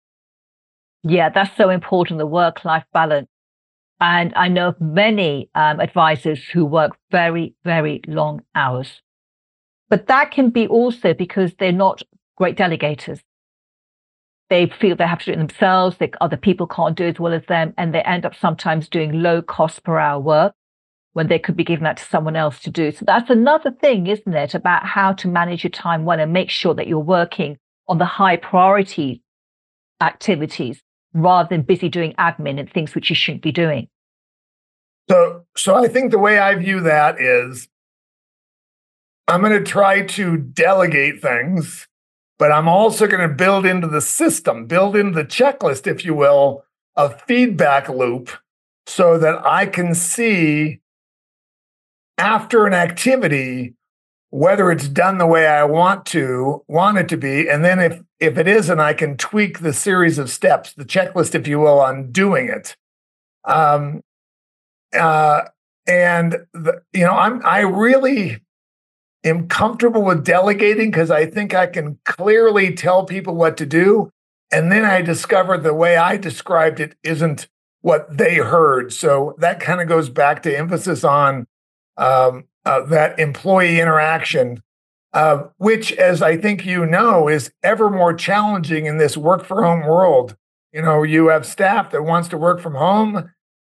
Yeah, 1.03 1.31
that's 1.31 1.57
so 1.57 1.69
important 1.69 2.19
the 2.19 2.27
work 2.27 2.65
life 2.65 2.85
balance. 2.93 3.29
And 4.01 4.33
I 4.37 4.49
know 4.49 4.69
of 4.69 4.81
many 4.81 5.51
um, 5.55 5.81
advisors 5.81 6.43
who 6.53 6.65
work 6.65 6.97
very, 7.11 7.55
very 7.65 8.01
long 8.07 8.43
hours. 8.55 9.03
But 9.91 10.07
that 10.07 10.31
can 10.31 10.51
be 10.51 10.69
also 10.69 11.13
because 11.13 11.55
they're 11.55 11.73
not 11.73 12.03
great 12.37 12.57
delegators. 12.57 13.21
They 14.49 14.67
feel 14.81 14.95
they 14.95 15.07
have 15.07 15.19
to 15.21 15.27
do 15.27 15.33
it 15.33 15.37
themselves, 15.37 15.97
that 15.99 16.15
other 16.21 16.37
people 16.37 16.69
can't 16.69 16.97
do 16.97 17.05
as 17.05 17.19
well 17.19 17.33
as 17.33 17.45
them, 17.47 17.75
and 17.77 17.93
they 17.93 18.03
end 18.03 18.25
up 18.25 18.35
sometimes 18.35 18.89
doing 18.89 19.23
low 19.23 19.43
cost 19.43 19.83
per 19.83 19.99
hour 19.99 20.21
work 20.21 20.55
when 21.13 21.29
they 21.29 21.39
could 21.39 21.57
be 21.57 21.65
given 21.65 21.85
that 21.85 21.97
to 21.97 22.05
someone 22.05 22.37
else 22.37 22.61
to 22.61 22.71
do. 22.71 22.93
So 22.93 23.05
that's 23.05 23.31
another 23.31 23.71
thing, 23.71 24.07
isn't 24.07 24.35
it, 24.35 24.55
about 24.55 24.87
how 24.87 25.13
to 25.15 25.29
manage 25.29 25.65
your 25.65 25.71
time 25.71 26.05
well 26.05 26.21
and 26.21 26.33
make 26.33 26.51
sure 26.51 26.75
that 26.75 26.87
you're 26.87 26.99
working 26.99 27.59
on 27.89 27.99
the 27.99 28.05
high 28.05 28.37
priority 28.37 29.23
activities 30.01 30.83
rather 31.13 31.49
than 31.49 31.63
busy 31.63 31.89
doing 31.89 32.15
admin 32.15 32.61
and 32.61 32.71
things 32.71 32.95
which 32.95 33.11
you 33.11 33.17
shouldn't 33.17 33.43
be 33.43 33.53
doing. 33.53 33.89
So, 35.11 35.45
so 35.57 35.75
I 35.75 35.89
think 35.89 36.13
the 36.13 36.19
way 36.19 36.39
I 36.39 36.55
view 36.55 36.81
that 36.83 37.21
is 37.21 37.69
I'm 39.27 39.41
going 39.41 39.53
to 39.53 39.69
try 39.69 40.03
to 40.03 40.37
delegate 40.37 41.21
things, 41.21 41.89
but 42.39 42.53
I'm 42.53 42.69
also 42.69 43.09
going 43.09 43.29
to 43.29 43.35
build 43.35 43.67
into 43.67 43.89
the 43.89 44.01
system, 44.01 44.67
build 44.67 44.95
into 44.95 45.15
the 45.15 45.25
checklist, 45.25 45.87
if 45.87 46.05
you 46.05 46.15
will, 46.15 46.65
a 46.97 47.11
feedback 47.11 47.89
loop 47.89 48.31
so 48.87 49.19
that 49.19 49.45
I 49.45 49.67
can 49.67 49.95
see 49.95 50.80
after 52.21 52.67
an 52.67 52.75
activity 52.75 53.75
whether 54.31 54.71
it's 54.71 54.89
done 54.89 55.19
the 55.19 55.27
way 55.27 55.47
I 55.47 55.65
want 55.65 56.07
to, 56.07 56.63
want 56.69 56.99
it 56.99 57.09
to 57.09 57.17
be, 57.17 57.49
and 57.49 57.65
then 57.65 57.81
if 57.81 58.01
if 58.21 58.39
it 58.39 58.47
isn't, 58.47 58.79
I 58.79 58.93
can 58.93 59.17
tweak 59.17 59.59
the 59.59 59.73
series 59.73 60.19
of 60.19 60.31
steps, 60.31 60.73
the 60.73 60.85
checklist, 60.85 61.35
if 61.35 61.49
you 61.49 61.59
will, 61.59 61.81
on 61.81 62.13
doing 62.13 62.49
it. 62.49 62.77
Um, 63.45 64.03
uh, 64.97 65.43
and 65.87 66.47
the, 66.53 66.83
you 66.93 67.05
know, 67.05 67.13
I'm 67.13 67.45
I 67.45 67.61
really 67.61 68.41
am 69.25 69.49
comfortable 69.49 70.03
with 70.03 70.25
delegating 70.25 70.91
because 70.91 71.11
I 71.11 71.27
think 71.27 71.55
I 71.55 71.67
can 71.67 71.99
clearly 72.05 72.73
tell 72.75 73.05
people 73.05 73.35
what 73.35 73.57
to 73.57 73.67
do. 73.67 74.11
And 74.53 74.71
then 74.71 74.85
I 74.85 75.03
discover 75.03 75.59
the 75.59 75.75
way 75.75 75.97
I 75.97 76.17
described 76.17 76.81
it 76.81 76.97
isn't 77.03 77.49
what 77.83 78.17
they 78.17 78.37
heard. 78.37 78.93
So 78.93 79.35
that 79.39 79.61
kind 79.61 79.81
of 79.81 79.89
goes 79.89 80.09
back 80.09 80.43
to 80.43 80.57
emphasis 80.57 81.05
on 81.05 81.47
um, 81.97 82.45
uh, 82.65 82.83
that 82.83 83.19
employee 83.19 83.81
interaction, 83.81 84.63
uh, 85.13 85.45
which, 85.59 85.93
as 85.93 86.23
I 86.23 86.37
think 86.37 86.65
you 86.65 86.87
know, 86.87 87.29
is 87.29 87.53
ever 87.63 87.91
more 87.91 88.15
challenging 88.15 88.87
in 88.87 88.99
this 88.99 89.17
work 89.17 89.45
from 89.45 89.63
home 89.63 89.87
world. 89.87 90.37
You 90.73 90.83
know, 90.83 91.03
you 91.03 91.29
have 91.29 91.47
staff 91.47 91.91
that 91.91 92.05
wants 92.05 92.29
to 92.29 92.39
work 92.39 92.61
from 92.61 92.75
home, 92.75 93.31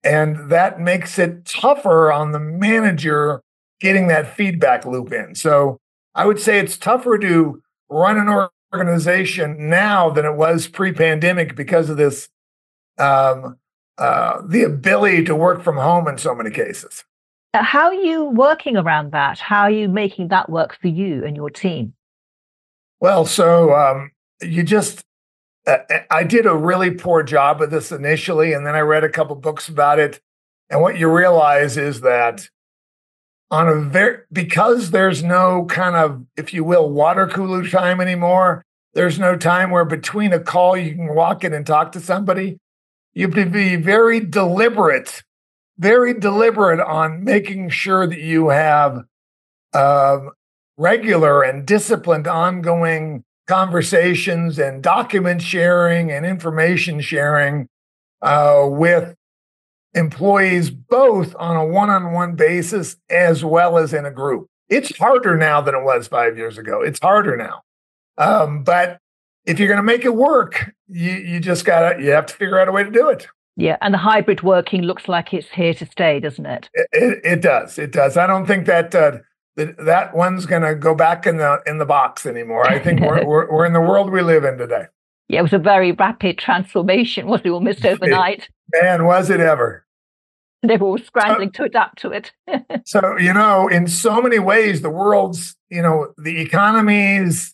and 0.04 0.50
that 0.52 0.80
makes 0.80 1.18
it 1.18 1.46
tougher 1.46 2.12
on 2.12 2.32
the 2.32 2.40
manager 2.40 3.42
getting 3.80 4.08
that 4.08 4.36
feedback 4.36 4.86
loop 4.86 5.12
in. 5.12 5.36
So 5.36 5.80
I 6.16 6.26
would 6.26 6.40
say 6.40 6.60
it's 6.60 6.78
tougher 6.78 7.18
to 7.18 7.62
run 7.90 8.18
an 8.18 8.48
organization 8.74 9.70
now 9.70 10.10
than 10.10 10.26
it 10.26 10.36
was 10.36 10.68
pre-pandemic 10.68 11.56
because 11.56 11.90
of 11.90 11.98
this 11.98 12.30
um, 12.98 13.58
uh, 13.98 14.42
the 14.46 14.64
ability 14.64 15.24
to 15.26 15.36
work 15.36 15.64
from 15.64 15.78
home 15.78 16.08
in 16.08 16.18
so 16.18 16.34
many 16.34 16.50
cases. 16.50 17.04
How 17.54 17.86
are 17.86 17.94
you 17.94 18.26
working 18.26 18.78
around 18.78 19.12
that? 19.12 19.40
How 19.40 19.64
are 19.64 19.72
you 19.72 19.88
making 19.88 20.30
that 20.30 20.50
work 20.50 20.78
for 20.82 20.88
you 20.88 21.24
and 21.24 21.36
your 21.36 21.52
team? 21.52 21.94
Well, 23.00 23.26
so 23.26 23.76
um, 23.76 24.12
you 24.42 24.64
just, 24.64 25.04
uh, 25.68 25.78
uh, 25.90 26.00
I 26.10 26.24
did 26.24 26.48
a 26.48 26.56
really 26.56 26.92
poor 26.92 27.22
job 27.22 27.62
of 27.62 27.70
this 27.70 27.92
initially, 27.92 28.54
and 28.54 28.66
then 28.66 28.76
I 28.76 28.80
read 28.80 29.04
a 29.04 29.10
couple 29.10 29.36
books 29.36 29.70
about 29.70 30.00
it. 30.00 30.20
And 30.70 30.82
what 30.82 30.98
you 30.98 31.12
realize 31.12 31.78
is 31.78 32.02
that 32.02 32.50
on 33.52 33.68
a 33.68 33.76
very, 33.76 34.20
because 34.32 34.90
there's 34.90 35.22
no 35.22 35.66
kind 35.66 35.96
of, 35.96 36.26
if 36.36 36.56
you 36.56 36.64
will, 36.64 36.90
water 36.90 37.28
cooler 37.28 37.70
time 37.70 38.02
anymore, 38.02 38.66
there's 38.96 39.20
no 39.20 39.36
time 39.38 39.70
where 39.70 39.86
between 39.86 40.34
a 40.34 40.40
call 40.40 40.76
you 40.76 40.96
can 40.96 41.14
walk 41.14 41.44
in 41.44 41.54
and 41.54 41.68
talk 41.68 41.92
to 41.92 42.00
somebody. 42.00 42.58
You 43.14 43.28
have 43.28 43.36
to 43.36 43.46
be 43.46 43.76
very 43.76 44.20
deliberate 44.22 45.22
very 45.84 46.14
deliberate 46.14 46.80
on 46.80 47.26
making 47.26 47.70
sure 47.70 48.08
that 48.08 48.22
you 48.22 48.48
have 48.48 49.04
uh, 49.74 50.20
regular 50.78 51.44
and 51.44 51.68
disciplined 51.68 52.26
ongoing 52.26 53.26
conversations 53.48 54.58
and 54.58 54.82
document 54.82 55.42
sharing 55.42 56.10
and 56.10 56.26
information 56.26 57.02
sharing 57.02 57.68
uh, 58.22 58.66
with 58.66 59.14
employees, 59.94 60.70
both 60.70 61.36
on 61.38 61.58
a 61.58 61.66
one 61.66 61.90
on 61.90 62.14
one 62.14 62.36
basis 62.36 62.96
as 63.10 63.44
well 63.44 63.78
as 63.78 63.94
in 63.94 64.06
a 64.06 64.12
group. 64.12 64.48
It's 64.70 64.98
harder 64.98 65.36
now 65.36 65.60
than 65.60 65.76
it 65.76 65.84
was 65.84 66.08
five 66.08 66.38
years 66.38 66.58
ago. 66.58 66.82
It's 66.82 67.00
harder 67.02 67.36
now. 67.36 67.62
Um, 68.18 68.64
but 68.64 69.00
if 69.46 69.60
you're 69.60 69.68
going 69.68 69.76
to 69.76 69.84
make 69.84 70.06
it 70.06 70.16
work, 70.16 70.74
you, 70.88 71.12
you 71.12 71.40
just 71.42 71.66
got 71.66 71.92
to, 71.92 72.02
you 72.02 72.12
have 72.12 72.28
to 72.28 72.34
figure 72.34 72.58
out 72.58 72.70
a 72.70 72.72
way 72.72 72.86
to 72.86 72.90
do 72.90 73.10
it. 73.10 73.28
Yeah, 73.56 73.78
and 73.82 73.94
the 73.94 74.00
hybrid 74.00 74.42
working 74.42 74.82
looks 74.82 75.08
like 75.08 75.34
it's 75.34 75.50
here 75.50 75.74
to 75.76 75.86
stay, 75.86 76.20
doesn't 76.20 76.46
it? 76.46 76.70
It, 76.74 76.88
it, 76.92 77.22
it 77.24 77.42
does. 77.42 77.78
It 77.78 77.92
does. 77.92 78.18
I 78.18 78.26
don't 78.26 78.48
think 78.48 78.66
that 78.66 78.96
uh, 78.96 79.20
that, 79.58 79.78
that 79.86 80.16
one's 80.16 80.46
going 80.46 80.64
to 80.64 80.74
go 80.74 80.96
back 80.96 81.28
in 81.28 81.38
the 81.38 81.62
in 81.68 81.78
the 81.78 81.86
box 81.86 82.26
anymore. 82.26 82.68
I 82.68 82.80
think 82.80 83.02
we're, 83.02 83.26
we're 83.26 83.52
we're 83.52 83.66
in 83.66 83.74
the 83.74 83.82
world 83.82 84.12
we 84.12 84.22
live 84.22 84.44
in 84.44 84.58
today. 84.58 84.86
Yeah, 85.30 85.40
it 85.40 85.44
was 85.44 85.54
a 85.54 85.60
very 85.60 85.92
rapid 85.92 86.38
transformation, 86.38 87.28
wasn't 87.28 87.48
it 87.48 87.52
almost 87.52 87.86
overnight? 87.86 88.50
Man, 88.82 89.06
was 89.06 89.30
it 89.30 89.40
ever? 89.40 89.86
They 90.62 90.78
were 90.78 90.88
all 90.88 90.98
scrambling 90.98 91.52
to 91.54 91.64
adapt 91.64 92.00
to 92.00 92.12
it. 92.12 92.32
so, 92.86 93.18
you 93.18 93.34
know, 93.34 93.68
in 93.68 93.88
so 93.88 94.22
many 94.22 94.40
ways, 94.40 94.82
the 94.82 94.90
world's, 94.90 95.56
you 95.70 95.82
know, 95.82 96.14
the 96.18 96.40
economies, 96.40 97.54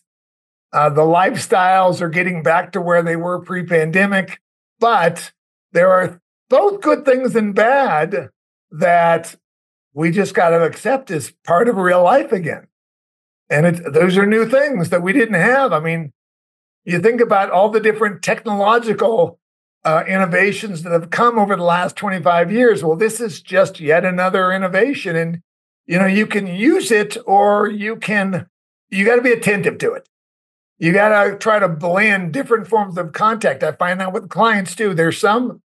uh, 0.72 0.90
the 0.90 1.02
lifestyles 1.02 2.00
are 2.00 2.08
getting 2.08 2.42
back 2.42 2.72
to 2.72 2.80
where 2.80 3.02
they 3.02 3.16
were 3.16 3.40
pre 3.40 3.64
pandemic. 3.64 4.40
But 4.78 5.32
there 5.72 5.90
are 5.90 6.20
both 6.48 6.80
good 6.80 7.04
things 7.04 7.36
and 7.36 7.54
bad 7.54 8.30
that 8.70 9.36
we 9.92 10.10
just 10.10 10.34
got 10.34 10.50
to 10.50 10.64
accept 10.64 11.10
as 11.10 11.32
part 11.44 11.68
of 11.68 11.76
real 11.76 12.02
life 12.02 12.32
again. 12.32 12.66
And 13.48 13.66
it, 13.66 13.92
those 13.92 14.16
are 14.16 14.26
new 14.26 14.48
things 14.48 14.90
that 14.90 15.02
we 15.02 15.12
didn't 15.12 15.34
have. 15.34 15.72
I 15.72 15.80
mean, 15.80 16.12
you 16.84 17.00
think 17.00 17.20
about 17.20 17.50
all 17.50 17.68
the 17.68 17.80
different 17.80 18.22
technological 18.22 19.38
uh, 19.84 20.04
innovations 20.06 20.82
that 20.82 20.92
have 20.92 21.10
come 21.10 21.38
over 21.38 21.56
the 21.56 21.62
last 21.62 21.96
25 21.96 22.52
years. 22.52 22.84
Well, 22.84 22.96
this 22.96 23.20
is 23.20 23.40
just 23.40 23.80
yet 23.80 24.04
another 24.04 24.52
innovation. 24.52 25.16
And, 25.16 25.42
you 25.86 25.98
know, 25.98 26.06
you 26.06 26.26
can 26.26 26.46
use 26.46 26.90
it 26.90 27.16
or 27.26 27.68
you 27.68 27.96
can, 27.96 28.46
you 28.90 29.04
got 29.04 29.16
to 29.16 29.22
be 29.22 29.32
attentive 29.32 29.78
to 29.78 29.92
it. 29.92 30.08
You 30.80 30.92
got 30.92 31.24
to 31.24 31.36
try 31.36 31.58
to 31.58 31.68
blend 31.68 32.32
different 32.32 32.66
forms 32.66 32.96
of 32.96 33.12
contact. 33.12 33.62
I 33.62 33.72
find 33.72 34.00
that 34.00 34.14
with 34.14 34.30
clients 34.30 34.74
too. 34.74 34.94
There's 34.94 35.18
some 35.18 35.60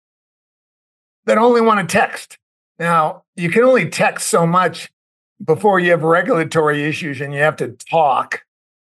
that 1.25 1.39
only 1.39 1.61
want 1.61 1.89
to 1.89 1.91
text. 1.91 2.37
Now, 2.81 3.23
you 3.37 3.49
can 3.49 3.63
only 3.63 3.89
text 3.89 4.29
so 4.29 4.45
much 4.45 4.91
before 5.43 5.79
you 5.79 5.93
have 5.93 6.03
regulatory 6.03 6.83
issues 6.83 7.21
and 7.21 7.33
you 7.33 7.39
have 7.39 7.57
to 7.57 7.69
talk. 7.69 8.43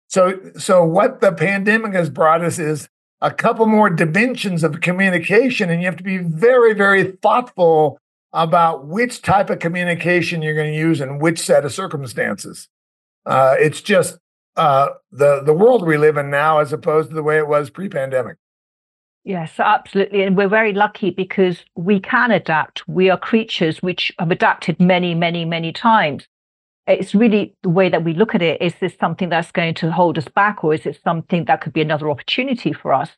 So, 0.07 0.39
so 0.57 0.83
what 0.83 1.21
the 1.21 1.31
pandemic 1.31 1.93
has 1.93 2.09
brought 2.09 2.43
us 2.43 2.57
is 2.57 2.89
a 3.21 3.31
couple 3.31 3.67
more 3.67 3.89
dimensions 3.89 4.63
of 4.63 4.81
communication, 4.81 5.69
and 5.69 5.79
you 5.79 5.85
have 5.85 5.95
to 5.97 6.03
be 6.03 6.17
very, 6.17 6.73
very 6.73 7.11
thoughtful 7.21 7.99
about 8.33 8.85
which 8.87 9.21
type 9.21 9.49
of 9.49 9.59
communication 9.59 10.41
you're 10.41 10.55
going 10.55 10.71
to 10.71 10.77
use 10.77 11.01
and 11.01 11.21
which 11.21 11.39
set 11.39 11.65
of 11.65 11.73
circumstances. 11.73 12.67
Uh, 13.25 13.55
it's 13.59 13.81
just 13.81 14.17
uh, 14.55 14.89
the 15.11 15.41
the 15.43 15.53
world 15.53 15.85
we 15.85 15.97
live 15.97 16.17
in 16.17 16.29
now, 16.29 16.59
as 16.59 16.73
opposed 16.73 17.09
to 17.09 17.15
the 17.15 17.23
way 17.23 17.37
it 17.37 17.47
was 17.47 17.69
pre-pandemic. 17.69 18.37
Yes, 19.23 19.59
absolutely. 19.59 20.21
And 20.21 20.37
we're 20.37 20.47
very 20.47 20.71
lucky 20.71 21.09
because 21.09 21.65
we 21.75 21.99
can 21.99 22.29
adapt. 22.29 22.87
We 22.87 23.09
are 23.09 23.17
creatures 23.17 23.81
which 23.81 24.13
have 24.19 24.29
adapted 24.29 24.79
many, 24.79 25.15
many, 25.15 25.45
many 25.45 25.73
times. 25.73 26.27
It's 26.85 27.15
really 27.15 27.55
the 27.63 27.69
way 27.69 27.89
that 27.89 28.03
we 28.03 28.13
look 28.13 28.35
at 28.35 28.43
it. 28.43 28.61
Is 28.61 28.75
this 28.79 28.93
something 28.99 29.29
that's 29.29 29.51
going 29.51 29.73
to 29.75 29.91
hold 29.91 30.19
us 30.19 30.27
back, 30.27 30.63
or 30.63 30.75
is 30.75 30.85
it 30.85 30.99
something 31.03 31.45
that 31.45 31.61
could 31.61 31.73
be 31.73 31.81
another 31.81 32.11
opportunity 32.11 32.71
for 32.71 32.93
us? 32.93 33.09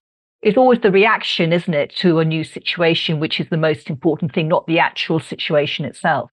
It's 0.41 0.58
always 0.58 0.80
the 0.80 0.91
reaction, 0.91 1.52
isn't 1.52 1.73
it, 1.73 1.93
to 1.97 2.19
a 2.19 2.26
new 2.26 2.45
situation, 2.45 3.19
which 3.19 3.41
is 3.41 3.50
the 3.50 3.58
most 3.58 3.89
important 3.89 4.34
thing, 4.34 4.47
not 4.47 4.65
the 4.65 4.80
actual 4.80 5.19
situation 5.19 5.84
itself. 5.84 6.32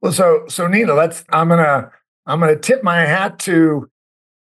Well, 0.00 0.12
so 0.12 0.46
so 0.48 0.66
Nina, 0.66 0.94
let's 0.94 1.24
I'm 1.30 1.48
gonna 1.48 1.92
I'm 2.26 2.40
gonna 2.40 2.56
tip 2.56 2.82
my 2.82 3.00
hat 3.00 3.38
to 3.40 3.90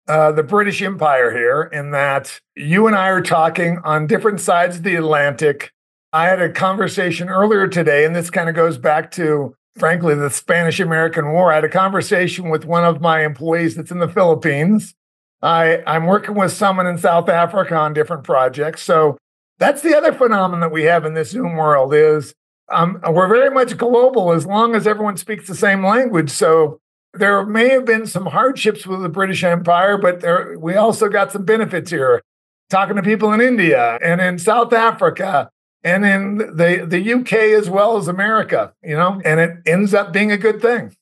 uh, 0.08 0.32
the 0.32 0.44
British 0.44 0.82
Empire 0.82 1.32
here 1.32 1.64
in 1.64 1.92
that 1.92 2.40
you 2.56 2.88
and 2.88 2.96
I 2.96 3.10
are 3.10 3.22
talking 3.22 3.80
on 3.84 4.08
different 4.08 4.40
sides 4.40 4.78
of 4.78 4.84
the 4.84 4.96
Atlantic. 4.96 5.72
I 6.12 6.26
had 6.26 6.42
a 6.42 6.52
conversation 6.52 7.30
earlier 7.30 7.68
today, 7.68 8.06
and 8.06 8.16
this 8.16 8.30
kind 8.30 8.50
of 8.50 8.56
goes 8.56 8.78
back 8.78 9.12
to, 9.12 9.56
frankly, 9.78 10.14
the 10.14 10.30
Spanish 10.30 10.80
American 10.80 11.32
War. 11.32 11.52
I 11.52 11.56
had 11.56 11.64
a 11.64 11.70
conversation 11.70 12.50
with 12.50 12.66
one 12.66 12.84
of 12.84 13.02
my 13.02 13.24
employees 13.24 13.76
that's 13.76 13.92
in 13.92 14.00
the 14.00 14.08
Philippines. 14.08 14.94
I, 15.42 15.82
I'm 15.88 16.06
working 16.06 16.36
with 16.36 16.52
someone 16.52 16.88
in 16.88 16.98
South 16.98 17.30
Africa 17.30 17.76
on 17.76 17.94
different 17.94 18.24
projects. 18.24 18.84
So 18.84 19.18
that's 19.58 19.82
the 19.82 19.96
other 19.96 20.14
phenomenon 20.14 20.60
that 20.62 20.72
we 20.72 20.84
have 20.84 21.06
in 21.06 21.14
this 21.14 21.32
Zoom 21.32 21.56
world 21.56 21.94
is 21.94 22.34
um, 22.70 23.00
we're 23.10 23.28
very 23.28 23.50
much 23.50 23.78
global 23.78 24.32
as 24.32 24.46
long 24.46 24.76
as 24.76 24.88
everyone 24.88 25.18
speaks 25.18 25.48
the 25.48 25.56
same 25.56 25.86
language. 25.86 26.30
So 26.30 26.80
there 27.14 27.46
may 27.46 27.70
have 27.70 27.86
been 27.86 28.08
some 28.08 28.28
hardships 28.28 28.88
with 28.88 29.02
the 29.02 29.10
British 29.10 29.44
Empire, 29.44 29.98
but 29.98 30.22
there, 30.22 30.58
we 30.58 30.76
also 30.76 31.10
got 31.10 31.32
some 31.32 31.46
benefits 31.46 31.92
here. 31.92 32.22
Talking 32.70 32.96
to 32.96 33.04
people 33.04 33.32
in 33.34 33.42
India 33.42 34.00
and 34.02 34.20
in 34.20 34.40
South 34.40 34.74
Africa 34.74 35.52
and 35.84 36.06
in 36.06 36.38
the, 36.38 36.86
the 36.88 37.14
UK 37.14 37.34
as 37.34 37.70
well 37.70 37.98
as 37.98 38.08
America, 38.08 38.74
you 38.82 38.96
know, 38.96 39.22
and 39.24 39.40
it 39.40 39.58
ends 39.66 39.94
up 39.94 40.12
being 40.12 40.32
a 40.32 40.38
good 40.38 40.62
thing. 40.62 40.96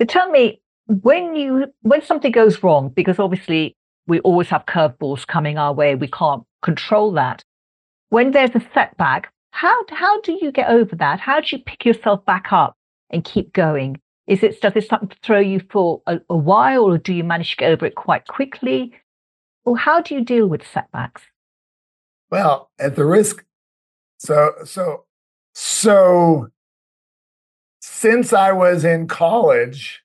So 0.00 0.06
tell 0.06 0.30
me, 0.30 0.60
when 0.86 1.36
you 1.36 1.66
when 1.82 2.02
something 2.02 2.32
goes 2.32 2.62
wrong, 2.62 2.88
because 2.88 3.18
obviously 3.18 3.76
we 4.06 4.20
always 4.20 4.48
have 4.48 4.66
curveballs 4.66 5.26
coming 5.26 5.58
our 5.58 5.72
way, 5.72 5.94
we 5.94 6.08
can't 6.08 6.44
control 6.62 7.12
that. 7.12 7.44
When 8.08 8.30
there's 8.30 8.54
a 8.54 8.62
setback, 8.72 9.32
how 9.50 9.82
how 9.90 10.20
do 10.22 10.38
you 10.40 10.50
get 10.50 10.70
over 10.70 10.96
that? 10.96 11.20
How 11.20 11.40
do 11.40 11.56
you 11.56 11.62
pick 11.62 11.84
yourself 11.84 12.24
back 12.24 12.52
up 12.52 12.76
and 13.10 13.24
keep 13.24 13.52
going? 13.52 14.00
Is 14.26 14.42
it 14.42 14.60
does 14.60 14.72
it 14.76 14.84
start 14.84 15.10
to 15.10 15.16
throw 15.22 15.40
you 15.40 15.60
for 15.70 16.02
a, 16.06 16.20
a 16.30 16.36
while, 16.36 16.84
or 16.84 16.98
do 16.98 17.12
you 17.12 17.24
manage 17.24 17.50
to 17.50 17.56
get 17.56 17.72
over 17.72 17.86
it 17.86 17.96
quite 17.96 18.26
quickly? 18.26 18.94
Or 19.64 19.76
how 19.76 20.00
do 20.00 20.14
you 20.14 20.24
deal 20.24 20.46
with 20.46 20.66
setbacks? 20.66 21.22
Well, 22.30 22.70
at 22.78 22.96
the 22.96 23.04
risk, 23.04 23.44
so 24.18 24.52
so 24.64 25.04
so 25.54 26.48
since 27.80 28.32
I 28.32 28.52
was 28.52 28.84
in 28.84 29.08
college, 29.08 30.02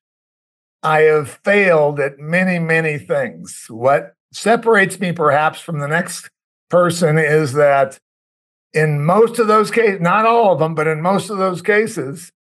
I 0.81 1.01
have 1.01 1.39
failed 1.43 1.99
at 1.99 2.19
many, 2.19 2.59
many 2.59 2.97
things. 2.97 3.65
What 3.69 4.13
separates 4.31 4.99
me 4.99 5.11
perhaps 5.11 5.59
from 5.59 5.79
the 5.79 5.87
next 5.87 6.29
person 6.69 7.17
is 7.17 7.53
that 7.53 7.99
in 8.73 9.03
most 9.05 9.39
of 9.39 9.47
those 9.47 9.71
cases, 9.71 10.01
not 10.01 10.25
all 10.25 10.53
of 10.53 10.59
them, 10.59 10.75
but 10.75 10.87
in 10.87 11.01
most 11.01 11.29
of 11.29 11.37
those 11.37 11.61
cases, 11.61 12.31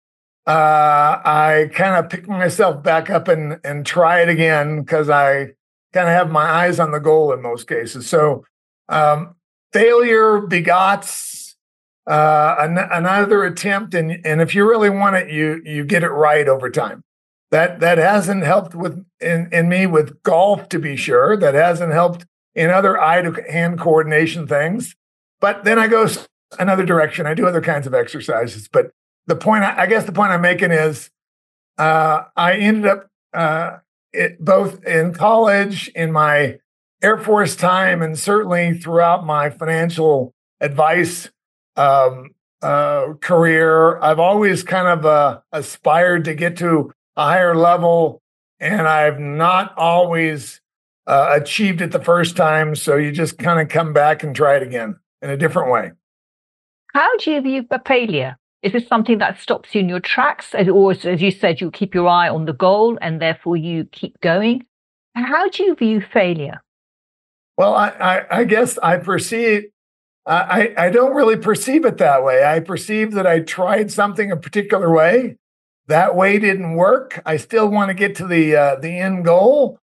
uh, 0.47 1.21
I 1.25 1.71
kind 1.75 1.97
of 1.97 2.11
pick 2.11 2.29
myself 2.29 2.83
back 2.83 3.11
up 3.11 3.29
and 3.29 3.59
and 3.65 3.85
try 3.85 4.21
it 4.21 4.29
again 4.29 4.83
because 4.83 5.11
I 5.11 5.55
kind 5.93 6.09
of 6.09 6.15
have 6.15 6.31
my 6.31 6.45
eyes 6.45 6.79
on 6.79 6.93
the 6.93 7.01
goal 7.01 7.33
in 7.33 7.43
most 7.43 7.69
cases. 7.69 8.09
So 8.09 8.45
um, 8.89 9.35
failure 9.73 10.41
begots 10.41 11.55
uh, 12.07 12.55
an, 12.61 12.79
another 12.79 13.45
attempt, 13.45 13.95
and 13.95 14.25
and 14.25 14.41
if 14.41 14.55
you 14.55 14.69
really 14.69 14.91
want 14.91 15.17
it, 15.17 15.31
you 15.31 15.61
you 15.65 15.85
get 15.85 16.05
it 16.05 16.11
right 16.11 16.49
over 16.49 16.71
time. 16.71 17.03
That 17.51 17.81
that 17.81 17.99
hasn't 17.99 18.45
helped 18.45 18.75
with 18.75 19.05
in 19.21 19.49
in 19.53 19.69
me 19.69 19.87
with 19.87 20.23
golf 20.23 20.69
to 20.69 20.79
be 20.79 20.97
sure. 20.97 21.37
That 21.37 21.55
hasn't 21.55 21.93
helped 21.93 22.25
in 22.55 22.71
other 22.71 23.01
eye 23.01 23.23
to 23.23 23.33
hand 23.51 23.81
coordination 23.81 24.47
things. 24.47 24.95
But 25.41 25.65
then 25.65 25.79
I 25.79 25.89
go 25.89 26.09
another 26.59 26.85
direction. 26.85 27.27
I 27.27 27.35
do 27.35 27.47
other 27.47 27.61
kinds 27.61 27.87
of 27.87 27.95
exercises, 27.95 28.69
but 28.69 28.93
the 29.27 29.37
point 29.37 29.65
I 29.65 29.87
guess 29.87 30.05
the 30.05 30.13
point 30.13 30.33
I'm 30.33 30.41
making 30.41 30.71
is 30.71 31.11
uh, 31.79 32.25
I 32.37 32.55
ended 32.55 32.87
up 32.87 33.11
uh, 33.35 33.79
it, 34.13 34.43
both 34.43 34.85
in 34.85 35.13
college, 35.13 35.89
in 35.89 36.13
my 36.13 36.59
Air 37.03 37.19
Force 37.19 37.57
time, 37.57 38.03
and 38.03 38.19
certainly 38.19 38.79
throughout 38.79 39.27
my 39.27 39.51
financial 39.51 40.35
advice 40.61 41.31
um, 41.77 42.31
uh, 42.63 43.15
career. 43.21 44.01
I've 44.01 44.19
always 44.19 44.63
kind 44.63 44.89
of 44.89 45.05
uh, 45.05 45.41
aspired 45.53 46.25
to 46.25 46.35
get 46.35 46.57
to 46.59 46.93
a 47.17 47.25
higher 47.25 47.55
level, 47.55 48.23
and 48.59 48.89
I've 48.89 49.21
not 49.21 49.77
always 49.77 50.61
uh, 51.07 51.37
achieved 51.41 51.83
it 51.83 51.93
the 51.93 52.03
first 52.03 52.37
time. 52.37 52.75
So 52.75 52.97
you 52.97 53.13
just 53.13 53.39
kind 53.39 53.61
of 53.61 53.69
come 53.69 53.93
back 53.93 54.23
and 54.23 54.35
try 54.35 54.57
it 54.57 54.63
again 54.63 54.97
in 55.21 55.31
a 55.31 55.37
different 55.37 55.71
way. 55.71 55.93
How 56.95 57.15
do 57.19 57.31
you 57.31 57.41
view 57.43 57.67
failure? 57.87 58.39
Is 58.63 58.73
this 58.73 58.89
something 58.89 59.19
that 59.19 59.39
stops 59.39 59.75
you 59.75 59.81
in 59.81 59.89
your 59.89 60.01
tracks? 60.01 60.55
Or, 60.55 60.93
as 60.93 61.23
you 61.23 61.31
said, 61.31 61.61
you 61.61 61.71
keep 61.71 61.95
your 61.95 62.09
eye 62.09 62.29
on 62.29 62.47
the 62.47 62.53
goal 62.53 62.99
and 63.01 63.21
therefore 63.21 63.57
you 63.57 63.85
keep 63.85 64.21
going? 64.21 64.67
How 65.15 65.49
do 65.49 65.63
you 65.63 65.75
view 65.75 66.01
failure? 66.01 66.61
Well, 67.57 67.75
I, 67.75 67.89
I, 67.89 68.39
I 68.41 68.45
guess 68.45 68.79
I 68.79 68.99
perceive, 68.99 69.65
I, 70.27 70.75
I 70.77 70.91
don't 70.91 71.15
really 71.15 71.37
perceive 71.37 71.85
it 71.85 71.99
that 71.99 72.25
way. 72.25 72.45
I 72.45 72.61
perceive 72.61 73.13
that 73.13 73.27
I 73.27 73.41
tried 73.41 73.91
something 73.91 74.31
a 74.31 74.37
particular 74.37 74.93
way. 74.93 75.37
That 75.87 76.17
way 76.17 76.39
didn't 76.39 76.75
work. 76.75 77.23
I 77.25 77.37
still 77.37 77.69
want 77.69 77.91
to 77.91 77.95
get 77.95 78.17
to 78.17 78.27
the 78.27 78.57
uh, 78.57 78.77
the 78.77 78.99
end 78.99 79.25
goal. 79.25 79.79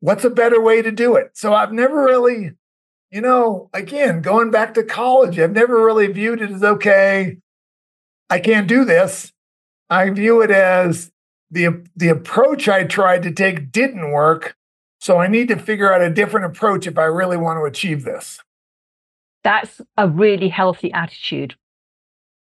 What's 0.00 0.24
a 0.24 0.30
better 0.30 0.60
way 0.60 0.82
to 0.82 0.92
do 0.92 1.16
it? 1.16 1.30
So 1.32 1.54
I've 1.54 1.72
never 1.72 2.04
really, 2.04 2.52
you 3.10 3.22
know, 3.22 3.70
again, 3.72 4.20
going 4.20 4.50
back 4.50 4.74
to 4.74 4.82
college, 4.82 5.38
I've 5.38 5.52
never 5.52 5.82
really 5.82 6.06
viewed 6.08 6.42
it 6.42 6.50
as 6.50 6.62
okay. 6.62 7.38
I 8.28 8.38
can't 8.40 8.66
do 8.66 8.84
this. 8.84 9.32
I 9.88 10.10
view 10.10 10.42
it 10.42 10.50
as 10.50 11.12
the 11.50 11.84
the 11.94 12.08
approach 12.08 12.68
I 12.68 12.84
tried 12.84 13.22
to 13.22 13.30
take 13.30 13.70
didn't 13.70 14.10
work. 14.10 14.56
So 15.00 15.18
I 15.18 15.28
need 15.28 15.48
to 15.48 15.56
figure 15.56 15.92
out 15.92 16.02
a 16.02 16.10
different 16.10 16.46
approach 16.46 16.86
if 16.86 16.98
I 16.98 17.04
really 17.04 17.36
want 17.36 17.58
to 17.58 17.64
achieve 17.64 18.04
this. 18.04 18.40
That's 19.44 19.80
a 19.96 20.08
really 20.08 20.48
healthy 20.48 20.92
attitude 20.92 21.54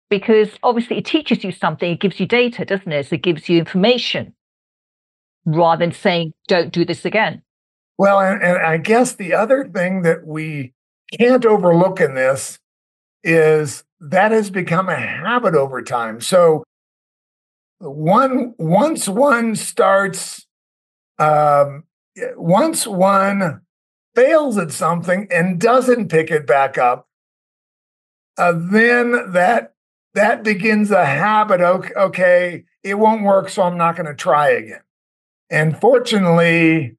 because 0.09 0.51
obviously 0.61 0.99
it 0.99 1.05
teaches 1.05 1.43
you 1.43 1.51
something, 1.51 1.91
it 1.91 1.99
gives 1.99 2.19
you 2.19 2.27
data, 2.27 2.63
doesn't 2.63 2.91
it? 2.91 3.07
So 3.07 3.15
it 3.15 3.23
gives 3.23 3.49
you 3.49 3.57
information 3.57 4.33
rather 5.45 5.79
than 5.79 5.91
saying, 5.91 6.33
don't 6.47 6.71
do 6.71 6.85
this 6.85 7.03
again. 7.03 7.41
Well, 7.97 8.19
and, 8.19 8.41
and 8.41 8.59
I 8.59 8.77
guess 8.77 9.13
the 9.13 9.33
other 9.33 9.67
thing 9.67 10.03
that 10.03 10.25
we 10.25 10.73
can't 11.19 11.45
overlook 11.45 11.99
in 11.99 12.15
this 12.15 12.59
is 13.23 13.83
that 14.09 14.31
has 14.31 14.49
become 14.49 14.89
a 14.89 14.95
habit 14.95 15.55
over 15.55 15.81
time. 15.81 16.19
So 16.19 16.63
one 17.79 18.53
once 18.57 19.07
one 19.07 19.55
starts 19.55 20.45
um, 21.19 21.83
once 22.35 22.85
one 22.85 23.61
fails 24.15 24.57
at 24.57 24.71
something 24.71 25.27
and 25.31 25.59
doesn't 25.59 26.09
pick 26.09 26.31
it 26.31 26.45
back 26.45 26.77
up, 26.77 27.07
uh, 28.37 28.53
then 28.55 29.31
that 29.31 29.73
that 30.13 30.43
begins 30.43 30.91
a 30.91 31.05
habit. 31.05 31.61
Okay, 31.61 31.93
okay, 31.95 32.63
it 32.83 32.95
won't 32.95 33.23
work, 33.23 33.49
so 33.49 33.63
I'm 33.63 33.77
not 33.77 33.95
going 33.95 34.05
to 34.05 34.13
try 34.13 34.49
again. 34.49 34.81
And 35.49 35.79
fortunately, 35.79 36.97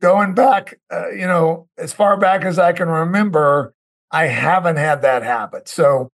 going 0.00 0.34
back, 0.34 0.78
uh, 0.92 1.10
you 1.10 1.26
know, 1.26 1.68
as 1.76 1.92
far 1.92 2.16
back 2.16 2.44
as 2.44 2.58
I 2.58 2.72
can 2.72 2.88
remember, 2.88 3.74
I 4.10 4.26
haven't 4.26 4.76
had 4.76 5.02
that 5.02 5.22
habit. 5.22 5.68
So 5.68 6.10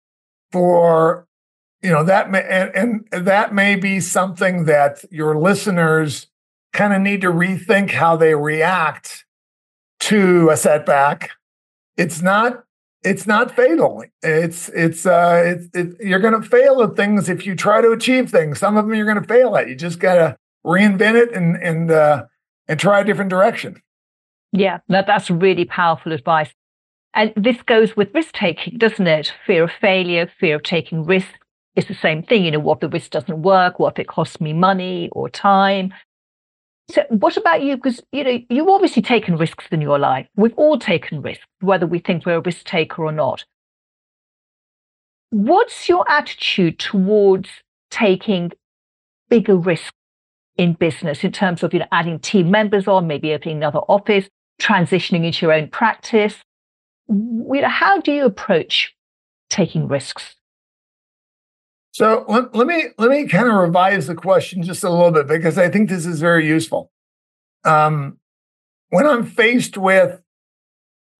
for 0.52 1.26
you 1.82 1.90
know 1.90 2.04
that 2.04 2.30
may 2.30 2.42
and, 2.42 3.06
and 3.10 3.26
that 3.26 3.54
may 3.54 3.74
be 3.74 3.98
something 4.00 4.66
that 4.66 5.04
your 5.10 5.36
listeners 5.36 6.28
kind 6.72 6.92
of 6.92 7.00
need 7.00 7.20
to 7.22 7.28
rethink 7.28 7.90
how 7.90 8.16
they 8.16 8.34
react 8.34 9.24
to 10.00 10.50
a 10.50 10.56
setback. 10.56 11.30
It's 11.96 12.22
not 12.22 12.64
it's 13.02 13.26
not 13.26 13.54
fatal. 13.54 14.04
It's 14.22 14.68
it's 14.70 15.06
uh 15.06 15.42
it's 15.44 15.68
it, 15.74 15.96
you're 16.00 16.20
going 16.20 16.40
to 16.40 16.48
fail 16.48 16.82
at 16.82 16.96
things 16.96 17.28
if 17.28 17.46
you 17.46 17.54
try 17.54 17.80
to 17.80 17.90
achieve 17.90 18.30
things. 18.30 18.58
Some 18.58 18.76
of 18.76 18.86
them 18.86 18.94
you're 18.94 19.06
going 19.06 19.20
to 19.20 19.28
fail 19.28 19.56
at. 19.56 19.68
You 19.68 19.74
just 19.74 19.98
got 19.98 20.14
to 20.14 20.36
reinvent 20.64 21.20
it 21.20 21.32
and 21.32 21.56
and 21.56 21.90
uh 21.90 22.24
and 22.68 22.78
try 22.78 23.00
a 23.00 23.04
different 23.04 23.30
direction. 23.30 23.82
Yeah, 24.52 24.78
that, 24.88 25.06
that's 25.06 25.30
really 25.30 25.64
powerful 25.64 26.12
advice. 26.12 26.50
And 27.14 27.32
this 27.36 27.60
goes 27.62 27.96
with 27.96 28.14
risk 28.14 28.32
taking, 28.32 28.78
doesn't 28.78 29.06
it? 29.06 29.32
Fear 29.46 29.64
of 29.64 29.72
failure, 29.72 30.30
fear 30.40 30.56
of 30.56 30.62
taking 30.62 31.04
risk. 31.04 31.28
It's 31.76 31.88
the 31.88 31.94
same 31.94 32.22
thing. 32.22 32.44
You 32.44 32.52
know, 32.52 32.58
what 32.58 32.76
if 32.76 32.80
the 32.80 32.88
risk 32.88 33.10
doesn't 33.10 33.42
work? 33.42 33.78
What 33.78 33.94
if 33.94 34.00
it 34.00 34.08
costs 34.08 34.40
me 34.40 34.52
money 34.52 35.08
or 35.12 35.28
time? 35.28 35.92
So, 36.90 37.04
what 37.10 37.36
about 37.36 37.62
you? 37.62 37.76
Because 37.76 38.02
you 38.12 38.24
know, 38.24 38.38
you've 38.48 38.68
obviously 38.68 39.02
taken 39.02 39.36
risks 39.36 39.66
in 39.70 39.80
your 39.80 39.98
life. 39.98 40.26
We've 40.36 40.54
all 40.56 40.78
taken 40.78 41.22
risks, 41.22 41.44
whether 41.60 41.86
we 41.86 41.98
think 41.98 42.26
we're 42.26 42.36
a 42.36 42.40
risk 42.40 42.64
taker 42.64 43.04
or 43.04 43.12
not. 43.12 43.44
What's 45.30 45.88
your 45.88 46.10
attitude 46.10 46.78
towards 46.78 47.48
taking 47.90 48.52
bigger 49.30 49.56
risks 49.56 49.92
in 50.56 50.74
business 50.74 51.24
in 51.24 51.32
terms 51.32 51.62
of 51.62 51.72
you 51.72 51.80
know 51.80 51.86
adding 51.92 52.18
team 52.18 52.50
members 52.50 52.86
on, 52.88 53.06
maybe 53.06 53.32
opening 53.32 53.58
another 53.58 53.80
office, 53.80 54.28
transitioning 54.60 55.24
into 55.24 55.46
your 55.46 55.52
own 55.52 55.68
practice? 55.68 56.36
How 57.64 58.00
do 58.00 58.12
you 58.12 58.24
approach 58.24 58.94
taking 59.50 59.88
risks? 59.88 60.36
So 61.92 62.24
let, 62.26 62.54
let 62.54 62.66
me 62.66 62.86
let 62.96 63.10
me 63.10 63.28
kind 63.28 63.48
of 63.48 63.54
revise 63.54 64.06
the 64.06 64.14
question 64.14 64.62
just 64.62 64.82
a 64.82 64.90
little 64.90 65.10
bit 65.10 65.28
because 65.28 65.58
I 65.58 65.68
think 65.68 65.90
this 65.90 66.06
is 66.06 66.20
very 66.20 66.46
useful. 66.46 66.90
Um, 67.64 68.18
when 68.88 69.06
I'm 69.06 69.24
faced 69.24 69.76
with 69.76 70.22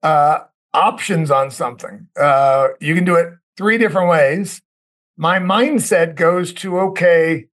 uh, 0.02 0.40
options 0.72 1.31
on 1.31 1.50
something, 1.50 2.09
uh, 2.18 2.68
you 2.81 2.94
can 2.94 3.05
do 3.05 3.16
it 3.16 3.35
three 3.57 3.76
different 3.76 4.09
ways. 4.09 4.62
My 5.18 5.38
mindset 5.38 6.14
goes 6.14 6.55
to 6.55 6.78
okay, 6.81 7.48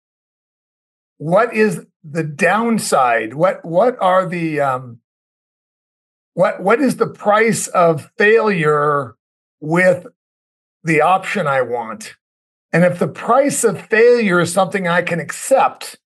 what 1.16 1.54
is 1.54 1.86
the 2.04 2.22
downside? 2.22 3.32
What 3.32 3.64
what 3.64 3.96
are 3.98 4.26
the 4.26 4.60
um, 4.60 5.00
what 6.36 6.62
what 6.62 6.82
is 6.82 6.98
the 6.98 7.06
price 7.06 7.66
of 7.68 8.10
failure 8.18 9.14
with 9.58 10.06
the 10.84 11.00
option 11.00 11.46
I 11.46 11.62
want? 11.62 12.14
And 12.74 12.84
if 12.84 12.98
the 12.98 13.08
price 13.08 13.64
of 13.64 13.80
failure 13.86 14.40
is 14.40 14.52
something 14.52 14.86
I 14.86 15.00
can 15.00 15.18
accept, 15.18 15.96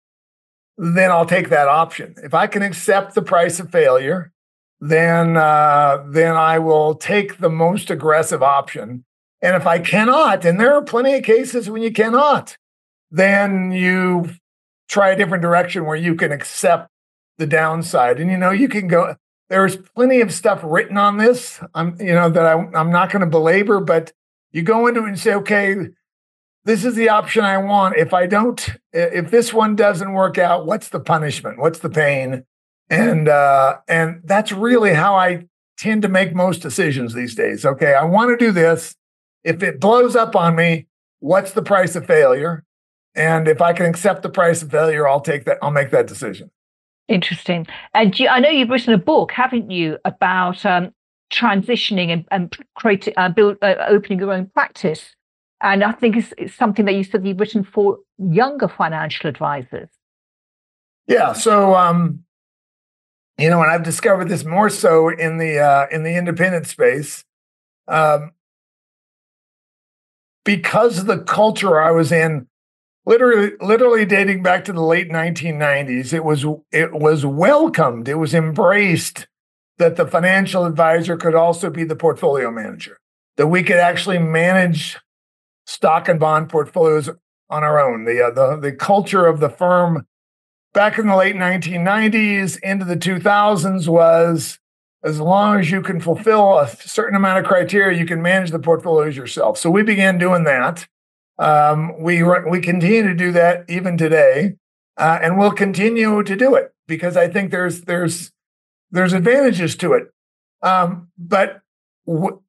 then 0.78 1.10
I'll 1.10 1.26
take 1.26 1.48
that 1.48 1.66
option. 1.66 2.14
If 2.22 2.32
I 2.32 2.46
can 2.46 2.62
accept 2.62 3.16
the 3.16 3.22
price 3.22 3.58
of 3.58 3.72
failure, 3.72 4.32
then 4.80 5.36
uh, 5.36 6.04
then 6.08 6.36
I 6.36 6.60
will 6.60 6.94
take 6.94 7.38
the 7.38 7.50
most 7.50 7.90
aggressive 7.90 8.40
option. 8.40 9.04
And 9.42 9.56
if 9.56 9.66
I 9.66 9.80
cannot, 9.80 10.44
and 10.44 10.60
there 10.60 10.74
are 10.74 10.82
plenty 10.82 11.14
of 11.14 11.24
cases 11.24 11.68
when 11.68 11.82
you 11.82 11.90
cannot, 11.90 12.56
then 13.10 13.72
you 13.72 14.30
try 14.88 15.10
a 15.10 15.16
different 15.16 15.42
direction 15.42 15.86
where 15.86 15.96
you 15.96 16.14
can 16.14 16.30
accept 16.30 16.88
the 17.38 17.48
downside. 17.48 18.20
And 18.20 18.30
you 18.30 18.38
know, 18.38 18.52
you 18.52 18.68
can 18.68 18.86
go. 18.86 19.16
There's 19.50 19.76
plenty 19.76 20.20
of 20.20 20.32
stuff 20.32 20.60
written 20.62 20.96
on 20.96 21.18
this. 21.18 21.60
I'm 21.74 21.96
you 22.00 22.14
know 22.14 22.30
that 22.30 22.46
I, 22.46 22.52
I'm 22.52 22.90
not 22.90 23.10
going 23.10 23.20
to 23.20 23.26
belabor, 23.26 23.80
but 23.80 24.12
you 24.52 24.62
go 24.62 24.86
into 24.86 25.04
it 25.04 25.08
and 25.08 25.18
say, 25.18 25.34
okay, 25.34 25.88
this 26.64 26.84
is 26.84 26.94
the 26.94 27.08
option 27.08 27.44
I 27.44 27.58
want. 27.58 27.96
If 27.96 28.14
I 28.14 28.26
don't, 28.26 28.68
if 28.92 29.30
this 29.30 29.52
one 29.52 29.74
doesn't 29.74 30.12
work 30.12 30.38
out, 30.38 30.66
what's 30.66 30.88
the 30.88 31.00
punishment? 31.00 31.58
What's 31.58 31.80
the 31.80 31.90
pain? 31.90 32.44
And 32.88 33.28
uh, 33.28 33.78
and 33.88 34.20
that's 34.24 34.52
really 34.52 34.94
how 34.94 35.16
I 35.16 35.46
tend 35.76 36.02
to 36.02 36.08
make 36.08 36.34
most 36.34 36.62
decisions 36.62 37.14
these 37.14 37.34
days. 37.34 37.64
Okay, 37.64 37.94
I 37.94 38.04
want 38.04 38.30
to 38.30 38.44
do 38.44 38.52
this. 38.52 38.94
If 39.42 39.62
it 39.64 39.80
blows 39.80 40.14
up 40.14 40.36
on 40.36 40.54
me, 40.54 40.86
what's 41.18 41.52
the 41.52 41.62
price 41.62 41.96
of 41.96 42.06
failure? 42.06 42.64
And 43.16 43.48
if 43.48 43.60
I 43.60 43.72
can 43.72 43.86
accept 43.86 44.22
the 44.22 44.28
price 44.28 44.62
of 44.62 44.70
failure, 44.70 45.08
I'll 45.08 45.20
take 45.20 45.44
that. 45.46 45.58
I'll 45.60 45.72
make 45.72 45.90
that 45.90 46.06
decision. 46.06 46.50
Interesting. 47.10 47.66
And 47.92 48.18
you, 48.18 48.28
I 48.28 48.38
know 48.38 48.48
you've 48.48 48.70
written 48.70 48.94
a 48.94 48.98
book, 48.98 49.32
haven't 49.32 49.70
you, 49.70 49.98
about 50.04 50.64
um, 50.64 50.94
transitioning 51.32 52.12
and, 52.12 52.24
and 52.30 52.56
creating, 52.76 53.14
uh, 53.16 53.28
build, 53.28 53.58
uh, 53.62 53.74
opening 53.88 54.20
your 54.20 54.32
own 54.32 54.46
practice. 54.46 55.16
And 55.60 55.82
I 55.82 55.90
think 55.90 56.16
it's, 56.16 56.32
it's 56.38 56.54
something 56.54 56.84
that 56.84 56.94
you 56.94 57.02
said 57.02 57.26
you've 57.26 57.40
written 57.40 57.64
for 57.64 57.98
younger 58.16 58.68
financial 58.68 59.28
advisors. 59.28 59.88
Yeah. 61.08 61.32
So, 61.32 61.74
um, 61.74 62.24
you 63.38 63.50
know, 63.50 63.60
and 63.60 63.72
I've 63.72 63.82
discovered 63.82 64.28
this 64.28 64.44
more 64.44 64.70
so 64.70 65.08
in 65.08 65.38
the 65.38 65.58
uh, 65.58 65.86
in 65.90 66.04
the 66.04 66.16
independent 66.16 66.66
space, 66.66 67.24
um, 67.88 68.32
because 70.44 71.00
of 71.00 71.06
the 71.06 71.18
culture 71.18 71.80
I 71.80 71.90
was 71.90 72.12
in. 72.12 72.46
Literally, 73.06 73.52
literally 73.60 74.04
dating 74.04 74.42
back 74.42 74.64
to 74.64 74.72
the 74.72 74.82
late 74.82 75.10
1990s, 75.10 76.12
it 76.12 76.24
was 76.24 76.44
it 76.70 76.92
was 76.92 77.24
welcomed, 77.24 78.08
it 78.08 78.16
was 78.16 78.34
embraced 78.34 79.26
that 79.78 79.96
the 79.96 80.06
financial 80.06 80.66
advisor 80.66 81.16
could 81.16 81.34
also 81.34 81.70
be 81.70 81.84
the 81.84 81.96
portfolio 81.96 82.50
manager, 82.50 82.98
that 83.36 83.46
we 83.46 83.62
could 83.62 83.78
actually 83.78 84.18
manage 84.18 84.98
stock 85.66 86.08
and 86.08 86.20
bond 86.20 86.50
portfolios 86.50 87.08
on 87.48 87.64
our 87.64 87.80
own. 87.80 88.04
The, 88.04 88.26
uh, 88.26 88.30
the, 88.30 88.56
the 88.56 88.72
culture 88.72 89.26
of 89.26 89.40
the 89.40 89.48
firm 89.48 90.06
back 90.72 90.98
in 90.98 91.06
the 91.06 91.16
late 91.16 91.34
1990s 91.34 92.60
into 92.62 92.84
the 92.84 92.96
2000s 92.96 93.88
was 93.88 94.58
as 95.02 95.18
long 95.18 95.58
as 95.58 95.70
you 95.70 95.80
can 95.80 96.00
fulfill 96.00 96.58
a 96.58 96.68
certain 96.68 97.16
amount 97.16 97.38
of 97.38 97.46
criteria, 97.46 97.98
you 97.98 98.06
can 98.06 98.20
manage 98.20 98.50
the 98.50 98.58
portfolios 98.58 99.16
yourself. 99.16 99.58
So 99.58 99.70
we 99.70 99.82
began 99.82 100.18
doing 100.18 100.44
that. 100.44 100.86
Um, 101.40 101.98
we 101.98 102.22
we 102.22 102.60
continue 102.60 103.02
to 103.02 103.14
do 103.14 103.32
that 103.32 103.64
even 103.66 103.96
today, 103.96 104.56
uh, 104.98 105.18
and 105.22 105.38
we'll 105.38 105.52
continue 105.52 106.22
to 106.22 106.36
do 106.36 106.54
it 106.54 106.74
because 106.86 107.16
I 107.16 107.28
think 107.28 107.50
there's 107.50 107.80
there's 107.82 108.30
there's 108.90 109.14
advantages 109.14 109.74
to 109.76 109.94
it. 109.94 110.12
Um, 110.62 111.08
but 111.16 111.62
w- 112.06 112.42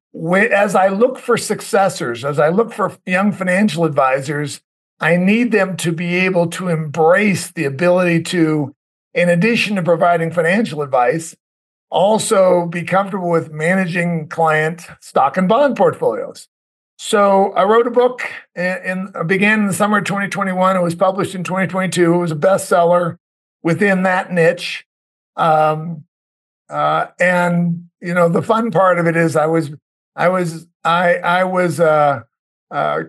as 0.52 0.74
I 0.74 0.88
look 0.88 1.18
for 1.18 1.38
successors, 1.38 2.22
as 2.22 2.38
I 2.38 2.50
look 2.50 2.70
for 2.70 2.94
young 3.06 3.32
financial 3.32 3.86
advisors, 3.86 4.60
I 5.00 5.16
need 5.16 5.52
them 5.52 5.76
to 5.78 5.90
be 5.90 6.16
able 6.16 6.48
to 6.48 6.68
embrace 6.68 7.50
the 7.50 7.64
ability 7.64 8.22
to, 8.24 8.74
in 9.14 9.30
addition 9.30 9.76
to 9.76 9.82
providing 9.82 10.30
financial 10.30 10.82
advice, 10.82 11.34
also 11.90 12.66
be 12.66 12.82
comfortable 12.82 13.30
with 13.30 13.50
managing 13.50 14.28
client 14.28 14.82
stock 15.00 15.38
and 15.38 15.48
bond 15.48 15.76
portfolios. 15.76 16.48
So 17.04 17.52
I 17.54 17.64
wrote 17.64 17.88
a 17.88 17.90
book 17.90 18.22
and 18.54 19.12
began 19.26 19.62
in 19.62 19.66
the 19.66 19.72
summer 19.72 19.98
of 19.98 20.04
2021. 20.04 20.76
It 20.76 20.82
was 20.82 20.94
published 20.94 21.34
in 21.34 21.42
2022. 21.42 22.14
It 22.14 22.16
was 22.16 22.30
a 22.30 22.36
bestseller 22.36 23.18
within 23.60 24.04
that 24.04 24.32
niche. 24.32 24.86
Um, 25.34 26.04
uh, 26.70 27.08
and 27.18 27.88
you 28.00 28.14
know 28.14 28.28
the 28.28 28.40
fun 28.40 28.70
part 28.70 29.00
of 29.00 29.08
it 29.08 29.16
is 29.16 29.34
I 29.34 29.46
was 29.46 29.72
I 30.14 30.28
was 30.28 30.68
I 30.84 31.16
I 31.16 31.42
was 31.42 31.80
uh, 31.80 32.20
uh, 32.70 33.00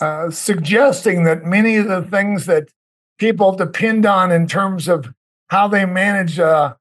uh, 0.00 0.30
suggesting 0.30 1.24
that 1.24 1.44
many 1.44 1.76
of 1.76 1.88
the 1.88 2.02
things 2.02 2.46
that 2.46 2.70
people 3.18 3.54
depend 3.54 4.06
on 4.06 4.32
in 4.32 4.46
terms 4.46 4.88
of 4.88 5.12
how 5.48 5.68
they 5.68 5.84
manage 5.84 6.38
uh, 6.38 6.74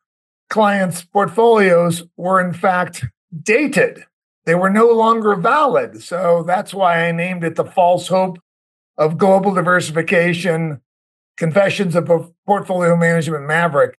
clients' 0.50 1.04
portfolios 1.04 2.04
were 2.16 2.40
in 2.40 2.54
fact 2.54 3.04
dated. 3.44 4.06
They 4.46 4.56
were 4.56 4.70
no 4.70 4.88
longer 4.88 5.36
valid. 5.36 6.04
So 6.04 6.44
that's 6.46 6.74
why 6.74 7.08
I 7.08 7.12
named 7.12 7.44
it 7.44 7.56
the 7.56 7.66
false 7.66 8.08
hope 8.08 8.38
of 8.98 9.18
global 9.18 9.54
diversification, 9.54 10.82
confessions 11.36 11.96
of 11.96 12.10
portfolio 12.46 12.96
management 12.96 13.46
maverick. 13.46 13.98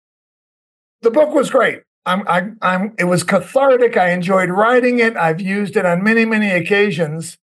The 1.02 1.10
book 1.10 1.34
was 1.34 1.50
great. 1.50 1.80
I'm, 2.06 2.26
I, 2.28 2.50
I'm, 2.62 2.94
it 2.98 3.04
was 3.04 3.24
cathartic. 3.24 3.96
I 3.96 4.10
enjoyed 4.10 4.48
writing 4.48 5.00
it. 5.00 5.16
I've 5.16 5.40
used 5.40 5.76
it 5.76 5.84
on 5.84 6.04
many, 6.04 6.24
many 6.24 6.50
occasions. 6.50 7.36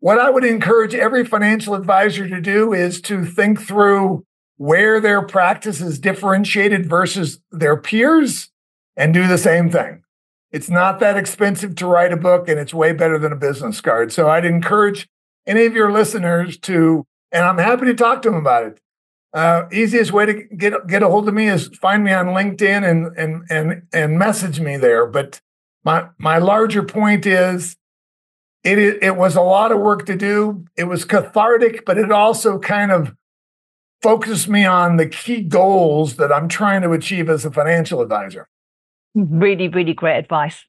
What 0.00 0.18
I 0.18 0.30
would 0.30 0.44
encourage 0.44 0.94
every 0.94 1.24
financial 1.24 1.74
advisor 1.74 2.28
to 2.28 2.40
do 2.40 2.72
is 2.72 3.00
to 3.02 3.26
think 3.26 3.60
through 3.60 4.24
where 4.56 5.00
their 5.00 5.22
practice 5.22 5.80
is 5.80 5.98
differentiated 5.98 6.88
versus 6.88 7.40
their 7.52 7.76
peers 7.76 8.50
and 8.96 9.12
do 9.12 9.26
the 9.26 9.38
same 9.38 9.70
thing. 9.70 10.02
It's 10.50 10.70
not 10.70 10.98
that 11.00 11.16
expensive 11.16 11.74
to 11.76 11.86
write 11.86 12.12
a 12.12 12.16
book 12.16 12.48
and 12.48 12.58
it's 12.58 12.72
way 12.72 12.92
better 12.92 13.18
than 13.18 13.32
a 13.32 13.36
business 13.36 13.80
card. 13.80 14.12
So 14.12 14.28
I'd 14.28 14.44
encourage 14.44 15.08
any 15.46 15.66
of 15.66 15.74
your 15.74 15.92
listeners 15.92 16.56
to, 16.58 17.06
and 17.32 17.44
I'm 17.44 17.58
happy 17.58 17.86
to 17.86 17.94
talk 17.94 18.22
to 18.22 18.30
them 18.30 18.38
about 18.38 18.64
it. 18.64 18.80
Uh, 19.34 19.64
easiest 19.70 20.10
way 20.10 20.24
to 20.24 20.32
get 20.56 20.86
get 20.86 21.02
a 21.02 21.08
hold 21.08 21.28
of 21.28 21.34
me 21.34 21.48
is 21.48 21.68
find 21.76 22.02
me 22.02 22.12
on 22.12 22.28
LinkedIn 22.28 22.88
and 22.88 23.14
and 23.18 23.42
and 23.50 23.82
and 23.92 24.18
message 24.18 24.58
me 24.58 24.78
there. 24.78 25.06
But 25.06 25.42
my 25.84 26.08
my 26.16 26.38
larger 26.38 26.82
point 26.82 27.26
is 27.26 27.76
it 28.64 28.78
it 28.78 29.16
was 29.16 29.36
a 29.36 29.42
lot 29.42 29.70
of 29.70 29.80
work 29.80 30.06
to 30.06 30.16
do. 30.16 30.64
It 30.76 30.84
was 30.84 31.04
cathartic, 31.04 31.84
but 31.84 31.98
it 31.98 32.10
also 32.10 32.58
kind 32.58 32.90
of 32.90 33.14
focused 34.00 34.48
me 34.48 34.64
on 34.64 34.96
the 34.96 35.06
key 35.06 35.42
goals 35.42 36.16
that 36.16 36.32
I'm 36.32 36.48
trying 36.48 36.82
to 36.82 36.92
achieve 36.92 37.28
as 37.28 37.44
a 37.44 37.50
financial 37.50 38.00
advisor. 38.00 38.48
Really, 39.18 39.68
really 39.68 39.94
great 39.94 40.18
advice. 40.18 40.64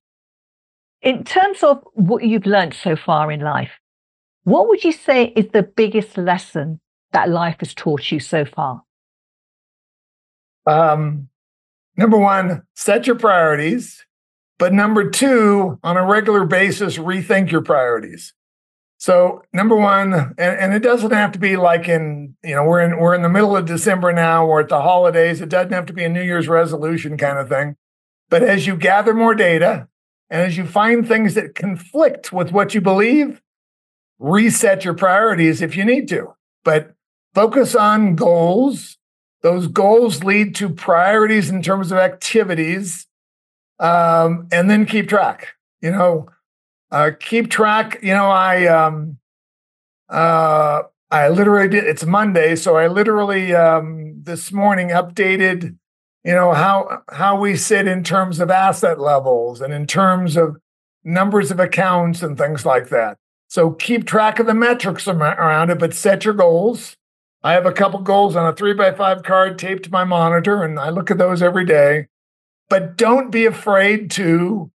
In 1.04 1.24
terms 1.24 1.62
of 1.62 1.84
what 1.94 2.24
you've 2.24 2.48
learned 2.48 2.74
so 2.74 2.96
far 2.96 3.32
in 3.32 3.42
life, 3.42 3.72
what 4.44 4.68
would 4.68 4.84
you 4.84 4.92
say 4.92 5.26
is 5.26 5.50
the 5.54 5.62
biggest 5.62 6.18
lesson 6.18 6.80
that 7.12 7.30
life 7.30 7.58
has 7.60 7.76
taught 7.76 8.12
you 8.12 8.20
so 8.20 8.46
far? 8.46 8.82
Um, 10.66 11.30
number 11.96 12.18
one, 12.18 12.64
set 12.74 13.06
your 13.06 13.18
priorities. 13.18 14.04
But 14.58 14.74
number 14.74 15.10
two, 15.10 15.80
on 15.84 15.96
a 15.96 16.06
regular 16.06 16.46
basis, 16.46 16.98
rethink 16.98 17.52
your 17.52 17.62
priorities. 17.62 18.34
So 18.98 19.44
number 19.54 19.76
one, 19.76 20.14
and, 20.14 20.38
and, 20.38 20.74
it 20.74 20.80
doesn't 20.80 21.12
have 21.12 21.32
to 21.34 21.40
be 21.40 21.56
like 21.56 21.88
in, 21.88 22.36
you 22.44 22.56
know, 22.56 22.66
we're 22.66 22.82
in 22.82 22.98
we're 22.98 23.16
in 23.16 23.22
the 23.22 23.30
middle 23.30 23.56
of 23.56 23.66
December 23.66 24.12
now, 24.12 24.46
we're 24.46 24.60
at 24.60 24.68
the 24.68 24.82
holidays. 24.82 25.40
It 25.40 25.48
doesn't 25.48 25.72
have 25.72 25.86
to 25.86 25.94
be 25.94 26.04
a 26.04 26.10
New 26.10 26.22
Year's 26.22 26.50
resolution 26.50 27.16
kind 27.16 27.38
of 27.38 27.48
thing. 27.48 27.78
But 28.30 28.44
as 28.44 28.68
you 28.68 28.76
gather 28.76 29.14
more 29.14 29.36
data 29.36 29.88
and 30.30 30.42
as 30.42 30.58
you 30.58 30.66
find 30.66 31.08
things 31.08 31.34
that 31.34 31.56
conflict 31.56 32.32
with 32.32 32.52
what 32.52 32.74
you 32.74 32.82
believe, 32.82 33.42
reset 34.20 34.86
your 34.86 34.94
priorities 34.94 35.62
if 35.62 35.76
you 35.76 35.84
need 35.84 36.08
to. 36.10 36.36
But 36.64 36.94
focus 37.34 37.76
on 37.76 38.16
goals. 38.16 38.98
Those 39.42 39.68
goals 39.68 40.24
lead 40.24 40.54
to 40.56 40.70
priorities 40.70 41.50
in 41.50 41.62
terms 41.62 41.92
of 41.92 41.98
activities. 41.98 43.08
Um, 43.80 44.48
and 44.52 44.70
then 44.70 44.86
keep 44.86 45.08
track. 45.08 45.56
You 45.82 45.92
know, 45.92 46.28
uh, 46.92 47.12
keep 47.18 47.50
track. 47.50 48.00
You 48.02 48.14
know, 48.14 48.28
I 48.28 48.66
um, 48.68 49.18
uh, 50.10 50.84
I 51.10 51.30
literally 51.30 51.70
did. 51.70 51.86
It's 51.86 52.06
Monday, 52.06 52.58
so 52.58 52.76
I 52.76 52.88
literally 52.88 53.56
um, 53.56 54.22
this 54.22 54.52
morning 54.52 54.90
updated. 54.90 55.78
You 56.30 56.36
know 56.36 56.54
how 56.54 57.02
how 57.10 57.40
we 57.40 57.56
sit 57.56 57.88
in 57.88 58.04
terms 58.04 58.40
of 58.40 58.52
asset 58.52 59.00
levels 59.00 59.62
and 59.62 59.74
in 59.74 59.88
terms 59.88 60.38
of 60.38 60.58
numbers 61.04 61.50
of 61.50 61.60
accounts 61.60 62.22
and 62.22 62.38
things 62.38 62.68
like 62.68 62.90
that. 62.90 63.18
So 63.48 63.72
keep 63.72 64.06
track 64.06 64.38
of 64.38 64.46
the 64.46 64.54
metrics 64.54 65.08
around 65.08 65.72
it, 65.72 65.80
but 65.80 65.96
set 65.96 66.26
your 66.26 66.36
goals. 66.36 66.96
I 67.42 67.54
have 67.54 67.66
a 67.66 67.72
couple 67.72 68.02
goals 68.02 68.36
on 68.36 68.46
a 68.46 68.54
three 68.56 68.74
by 68.74 68.92
five 68.92 69.24
card 69.24 69.58
taped 69.58 69.86
to 69.86 69.92
my 69.92 70.04
monitor, 70.04 70.62
and 70.62 70.80
I 70.80 70.92
look 70.92 71.10
at 71.10 71.18
those 71.18 71.42
every 71.42 71.66
day. 71.66 72.10
But 72.70 72.96
don't 72.96 73.32
be 73.32 73.48
afraid 73.48 74.12
to 74.12 74.70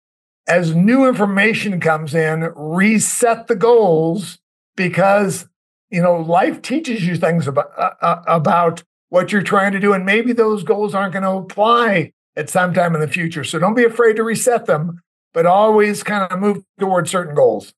as 0.48 0.74
new 0.74 1.08
information 1.08 1.80
comes 1.80 2.16
in, 2.16 2.52
reset 2.56 3.46
the 3.46 3.56
goals 3.56 4.40
because 4.76 5.48
you 5.92 6.02
know 6.02 6.16
life 6.20 6.64
teaches 6.64 7.06
you 7.06 7.16
things 7.16 7.46
about 7.46 7.72
uh, 7.78 8.24
about 8.26 8.82
what 9.14 9.32
you're 9.32 9.42
trying 9.44 9.72
to 9.74 9.80
do, 9.80 9.94
and 9.94 10.06
maybe 10.06 10.34
those 10.34 10.64
goals 10.64 10.94
aren't 10.96 11.14
going 11.14 11.24
to 11.24 11.32
apply 11.32 12.12
at 12.36 12.50
some 12.50 12.74
time 12.74 12.96
in 12.96 13.02
the 13.02 13.08
future. 13.08 13.44
So 13.44 13.60
don't 13.60 13.76
be 13.76 13.84
afraid 13.84 14.16
to 14.16 14.24
reset 14.24 14.66
them, 14.66 15.02
but 15.34 15.46
always 15.46 16.04
kind 16.04 16.30
of 16.32 16.40
move 16.40 16.64
towards 16.80 17.12
certain 17.12 17.36
goals. 17.36 17.74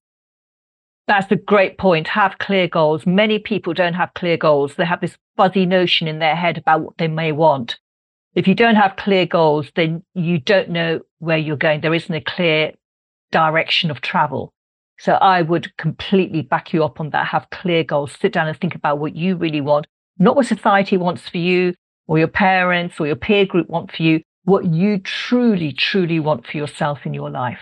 That's 1.08 1.32
a 1.32 1.36
great 1.36 1.78
point. 1.78 2.08
Have 2.08 2.38
clear 2.40 2.68
goals. 2.68 3.06
Many 3.06 3.38
people 3.38 3.74
don't 3.74 3.94
have 3.94 4.14
clear 4.16 4.38
goals. 4.38 4.76
They 4.76 4.86
have 4.86 5.02
this 5.02 5.18
fuzzy 5.38 5.66
notion 5.66 6.08
in 6.08 6.20
their 6.20 6.36
head 6.36 6.58
about 6.58 6.82
what 6.82 6.98
they 6.98 7.08
may 7.08 7.32
want 7.32 7.78
if 8.36 8.50
you 8.50 8.54
don't 8.54 8.76
have 8.76 8.98
clear 8.98 9.26
goals, 9.26 9.72
then 9.76 10.04
you 10.14 10.38
don't 10.40 10.70
know 10.70 11.00
where 11.20 11.38
you're 11.38 11.56
going. 11.56 11.82
There 11.82 11.94
isn't 11.94 12.14
a 12.14 12.22
clear 12.22 12.74
direction 13.32 13.90
of 13.90 14.02
travel. 14.02 14.54
So 15.00 15.14
I 15.14 15.42
would 15.42 15.76
completely 15.78 16.42
back 16.42 16.74
you 16.74 16.84
up 16.84 17.00
on 17.00 17.10
that. 17.12 17.28
Have 17.28 17.50
clear 17.50 17.84
goals. 17.84 18.16
Sit 18.20 18.34
down 18.34 18.48
and 18.48 18.60
think 18.60 18.76
about 18.76 19.00
what 19.00 19.16
you 19.16 19.38
really 19.38 19.62
want, 19.62 19.88
not 20.18 20.36
what 20.36 20.46
society 20.46 20.98
wants 20.98 21.28
for 21.28 21.38
you 21.38 21.74
or 22.08 22.18
your 22.18 22.28
parents 22.28 23.00
or 23.00 23.08
your 23.08 23.16
peer 23.16 23.46
group 23.46 23.70
want 23.70 23.92
for 23.92 24.04
you, 24.04 24.22
what 24.44 24.66
you 24.66 25.00
truly, 25.00 25.74
truly 25.74 26.20
want 26.20 26.46
for 26.46 26.58
yourself 26.58 27.00
in 27.06 27.14
your 27.14 27.30
life. 27.30 27.60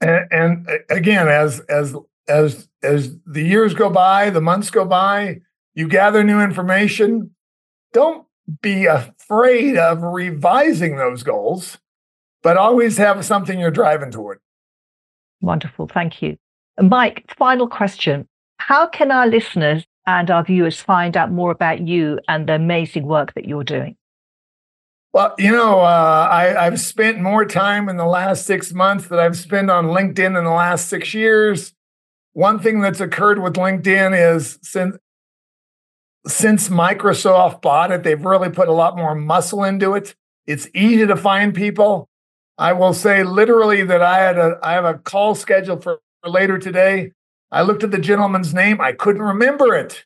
And, 0.00 0.26
and 0.30 0.68
again, 0.90 1.28
as, 1.28 1.60
as, 1.60 1.96
as, 2.28 2.68
as 2.82 3.16
the 3.26 3.42
years 3.42 3.74
go 3.74 3.90
by, 3.90 4.30
the 4.30 4.40
months 4.40 4.70
go 4.70 4.84
by, 4.84 5.40
you 5.74 5.88
gather 5.88 6.22
new 6.22 6.40
information. 6.40 7.34
Don't 7.92 8.26
be 8.60 8.86
afraid 8.86 9.76
of 9.76 10.02
revising 10.02 10.96
those 10.96 11.22
goals, 11.22 11.78
but 12.42 12.56
always 12.56 12.96
have 12.96 13.24
something 13.24 13.58
you're 13.58 13.70
driving 13.70 14.10
toward. 14.10 14.40
Wonderful. 15.40 15.86
Thank 15.86 16.22
you. 16.22 16.36
Mike, 16.80 17.32
final 17.36 17.68
question. 17.68 18.28
How 18.58 18.88
can 18.88 19.10
our 19.10 19.26
listeners 19.26 19.84
and 20.08 20.30
our 20.30 20.42
viewers 20.42 20.80
find 20.80 21.16
out 21.18 21.30
more 21.30 21.50
about 21.50 21.86
you 21.86 22.18
and 22.28 22.48
the 22.48 22.54
amazing 22.54 23.06
work 23.06 23.34
that 23.34 23.44
you're 23.44 23.62
doing? 23.62 23.94
Well, 25.12 25.34
you 25.38 25.50
know, 25.50 25.80
uh, 25.80 26.28
I, 26.30 26.66
I've 26.66 26.80
spent 26.80 27.20
more 27.20 27.44
time 27.44 27.90
in 27.90 27.98
the 27.98 28.06
last 28.06 28.46
six 28.46 28.72
months 28.72 29.08
that 29.08 29.18
I've 29.18 29.36
spent 29.36 29.70
on 29.70 29.86
LinkedIn 29.86 30.38
in 30.38 30.44
the 30.44 30.50
last 30.50 30.88
six 30.88 31.12
years. 31.12 31.74
One 32.32 32.58
thing 32.58 32.80
that's 32.80 33.00
occurred 33.00 33.38
with 33.38 33.54
LinkedIn 33.54 34.36
is 34.36 34.58
since 34.62 34.96
since 36.26 36.68
Microsoft 36.68 37.62
bought 37.62 37.90
it, 37.90 38.02
they've 38.02 38.22
really 38.22 38.50
put 38.50 38.68
a 38.68 38.72
lot 38.72 38.96
more 38.96 39.14
muscle 39.14 39.64
into 39.64 39.94
it. 39.94 40.14
It's 40.46 40.68
easy 40.74 41.06
to 41.06 41.16
find 41.16 41.54
people. 41.54 42.08
I 42.58 42.72
will 42.72 42.92
say 42.92 43.22
literally 43.22 43.84
that 43.84 44.02
I 44.02 44.18
had 44.18 44.38
a 44.38 44.58
I 44.62 44.72
have 44.72 44.84
a 44.84 44.94
call 44.94 45.34
scheduled 45.34 45.82
for 45.82 46.00
later 46.24 46.58
today. 46.58 47.12
I 47.50 47.62
looked 47.62 47.84
at 47.84 47.90
the 47.90 47.98
gentleman's 47.98 48.52
name, 48.52 48.80
I 48.80 48.92
couldn't 48.92 49.22
remember 49.22 49.74
it. 49.74 50.04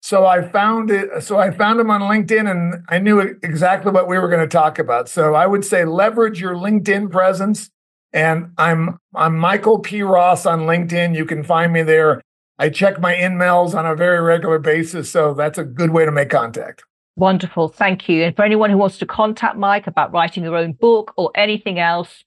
So 0.00 0.26
I 0.26 0.48
found 0.48 0.90
it 0.90 1.22
so 1.22 1.38
I 1.38 1.50
found 1.50 1.80
him 1.80 1.90
on 1.90 2.00
LinkedIn 2.02 2.50
and 2.50 2.84
I 2.88 2.98
knew 2.98 3.18
exactly 3.18 3.90
what 3.90 4.08
we 4.08 4.18
were 4.18 4.28
going 4.28 4.40
to 4.40 4.46
talk 4.46 4.78
about. 4.78 5.08
So 5.08 5.34
I 5.34 5.46
would 5.46 5.64
say 5.64 5.84
leverage 5.84 6.40
your 6.40 6.54
LinkedIn 6.54 7.10
presence 7.10 7.70
and 8.12 8.52
I'm 8.58 8.98
I'm 9.14 9.36
Michael 9.36 9.80
P 9.80 10.02
Ross 10.02 10.46
on 10.46 10.60
LinkedIn. 10.60 11.16
You 11.16 11.24
can 11.24 11.42
find 11.42 11.72
me 11.72 11.82
there. 11.82 12.22
I 12.58 12.70
check 12.70 13.00
my 13.00 13.14
emails 13.14 13.74
on 13.74 13.86
a 13.86 13.94
very 13.94 14.20
regular 14.20 14.58
basis. 14.58 15.10
So 15.10 15.34
that's 15.34 15.58
a 15.58 15.64
good 15.64 15.90
way 15.90 16.04
to 16.04 16.12
make 16.12 16.30
contact. 16.30 16.84
Wonderful. 17.16 17.68
Thank 17.68 18.08
you. 18.08 18.22
And 18.22 18.36
for 18.36 18.44
anyone 18.44 18.70
who 18.70 18.78
wants 18.78 18.98
to 18.98 19.06
contact 19.06 19.56
Mike 19.56 19.88
about 19.88 20.12
writing 20.12 20.44
their 20.44 20.54
own 20.54 20.72
book 20.72 21.12
or 21.16 21.32
anything 21.34 21.80
else, 21.80 22.24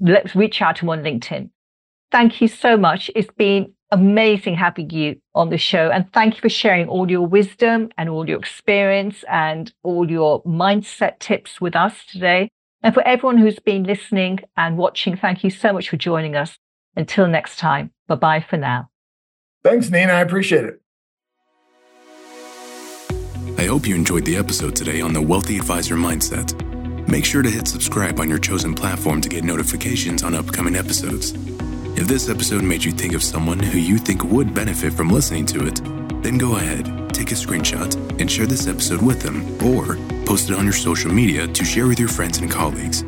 let's 0.00 0.34
reach 0.34 0.60
out 0.60 0.76
to 0.76 0.82
him 0.82 0.90
on 0.90 1.02
LinkedIn. 1.02 1.50
Thank 2.10 2.40
you 2.40 2.48
so 2.48 2.76
much. 2.76 3.10
It's 3.14 3.30
been 3.36 3.72
amazing 3.92 4.54
having 4.54 4.90
you 4.90 5.20
on 5.34 5.50
the 5.50 5.58
show. 5.58 5.90
And 5.90 6.12
thank 6.12 6.34
you 6.34 6.40
for 6.40 6.48
sharing 6.48 6.88
all 6.88 7.10
your 7.10 7.26
wisdom 7.26 7.90
and 7.96 8.08
all 8.08 8.28
your 8.28 8.38
experience 8.38 9.24
and 9.28 9.72
all 9.82 10.10
your 10.10 10.42
mindset 10.44 11.18
tips 11.18 11.60
with 11.60 11.76
us 11.76 12.04
today. 12.06 12.50
And 12.82 12.94
for 12.94 13.06
everyone 13.06 13.38
who's 13.38 13.58
been 13.58 13.84
listening 13.84 14.40
and 14.56 14.78
watching, 14.78 15.16
thank 15.16 15.44
you 15.44 15.50
so 15.50 15.72
much 15.72 15.88
for 15.88 15.96
joining 15.96 16.34
us. 16.34 16.56
Until 16.96 17.28
next 17.28 17.58
time, 17.58 17.92
bye 18.08 18.16
bye 18.16 18.44
for 18.48 18.56
now. 18.56 18.90
Thanks, 19.62 19.90
Nina. 19.90 20.14
I 20.14 20.20
appreciate 20.20 20.64
it. 20.64 20.80
I 23.58 23.66
hope 23.66 23.86
you 23.86 23.94
enjoyed 23.94 24.24
the 24.24 24.36
episode 24.36 24.74
today 24.74 25.02
on 25.02 25.12
the 25.12 25.20
Wealth 25.20 25.50
Advisor 25.50 25.96
Mindset. 25.96 26.56
Make 27.08 27.24
sure 27.24 27.42
to 27.42 27.50
hit 27.50 27.68
subscribe 27.68 28.18
on 28.18 28.28
your 28.28 28.38
chosen 28.38 28.74
platform 28.74 29.20
to 29.20 29.28
get 29.28 29.44
notifications 29.44 30.22
on 30.22 30.34
upcoming 30.34 30.76
episodes. 30.76 31.34
If 31.96 32.06
this 32.06 32.28
episode 32.28 32.62
made 32.62 32.82
you 32.82 32.92
think 32.92 33.14
of 33.14 33.22
someone 33.22 33.58
who 33.58 33.78
you 33.78 33.98
think 33.98 34.24
would 34.24 34.54
benefit 34.54 34.92
from 34.92 35.10
listening 35.10 35.46
to 35.46 35.66
it, 35.66 35.80
then 36.22 36.38
go 36.38 36.56
ahead, 36.56 36.86
take 37.12 37.30
a 37.30 37.34
screenshot, 37.34 37.94
and 38.20 38.30
share 38.30 38.46
this 38.46 38.66
episode 38.66 39.02
with 39.02 39.20
them, 39.20 39.42
or 39.64 39.96
post 40.24 40.50
it 40.50 40.56
on 40.56 40.64
your 40.64 40.72
social 40.72 41.12
media 41.12 41.46
to 41.46 41.64
share 41.64 41.86
with 41.86 41.98
your 41.98 42.08
friends 42.08 42.38
and 42.38 42.50
colleagues. 42.50 43.02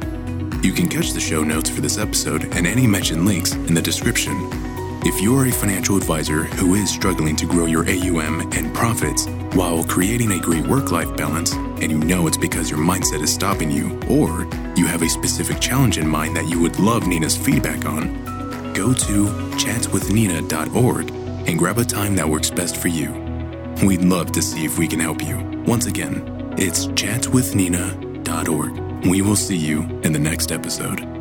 You 0.62 0.72
can 0.72 0.88
catch 0.88 1.12
the 1.12 1.20
show 1.20 1.42
notes 1.42 1.70
for 1.70 1.80
this 1.80 1.98
episode 1.98 2.44
and 2.54 2.66
any 2.66 2.86
mentioned 2.86 3.24
links 3.24 3.54
in 3.54 3.74
the 3.74 3.82
description. 3.82 4.48
If 5.04 5.20
you 5.20 5.36
are 5.36 5.46
a 5.46 5.52
financial 5.52 5.96
advisor 5.96 6.44
who 6.44 6.74
is 6.74 6.88
struggling 6.88 7.34
to 7.36 7.46
grow 7.46 7.66
your 7.66 7.88
AUM 7.88 8.52
and 8.52 8.72
profits 8.72 9.26
while 9.56 9.82
creating 9.84 10.32
a 10.32 10.38
great 10.38 10.66
work 10.66 10.92
life 10.92 11.16
balance, 11.16 11.52
and 11.52 11.90
you 11.90 11.98
know 11.98 12.26
it's 12.26 12.36
because 12.36 12.70
your 12.70 12.78
mindset 12.78 13.22
is 13.22 13.32
stopping 13.32 13.70
you, 13.70 13.98
or 14.08 14.46
you 14.76 14.86
have 14.86 15.02
a 15.02 15.08
specific 15.08 15.60
challenge 15.60 15.98
in 15.98 16.06
mind 16.08 16.36
that 16.36 16.48
you 16.48 16.60
would 16.60 16.78
love 16.78 17.06
Nina's 17.06 17.36
feedback 17.36 17.84
on, 17.84 18.31
go 18.74 18.92
to 18.92 19.26
chatswithnina.org 19.56 21.10
and 21.48 21.58
grab 21.58 21.78
a 21.78 21.84
time 21.84 22.14
that 22.16 22.28
works 22.28 22.50
best 22.50 22.76
for 22.76 22.88
you. 22.88 23.10
We'd 23.84 24.02
love 24.02 24.32
to 24.32 24.42
see 24.42 24.64
if 24.64 24.78
we 24.78 24.86
can 24.86 25.00
help 25.00 25.22
you. 25.22 25.38
Once 25.66 25.86
again, 25.86 26.54
it's 26.56 26.86
chatswithnina.org. 26.88 29.06
We 29.06 29.22
will 29.22 29.36
see 29.36 29.56
you 29.56 29.82
in 30.04 30.12
the 30.12 30.18
next 30.18 30.52
episode. 30.52 31.11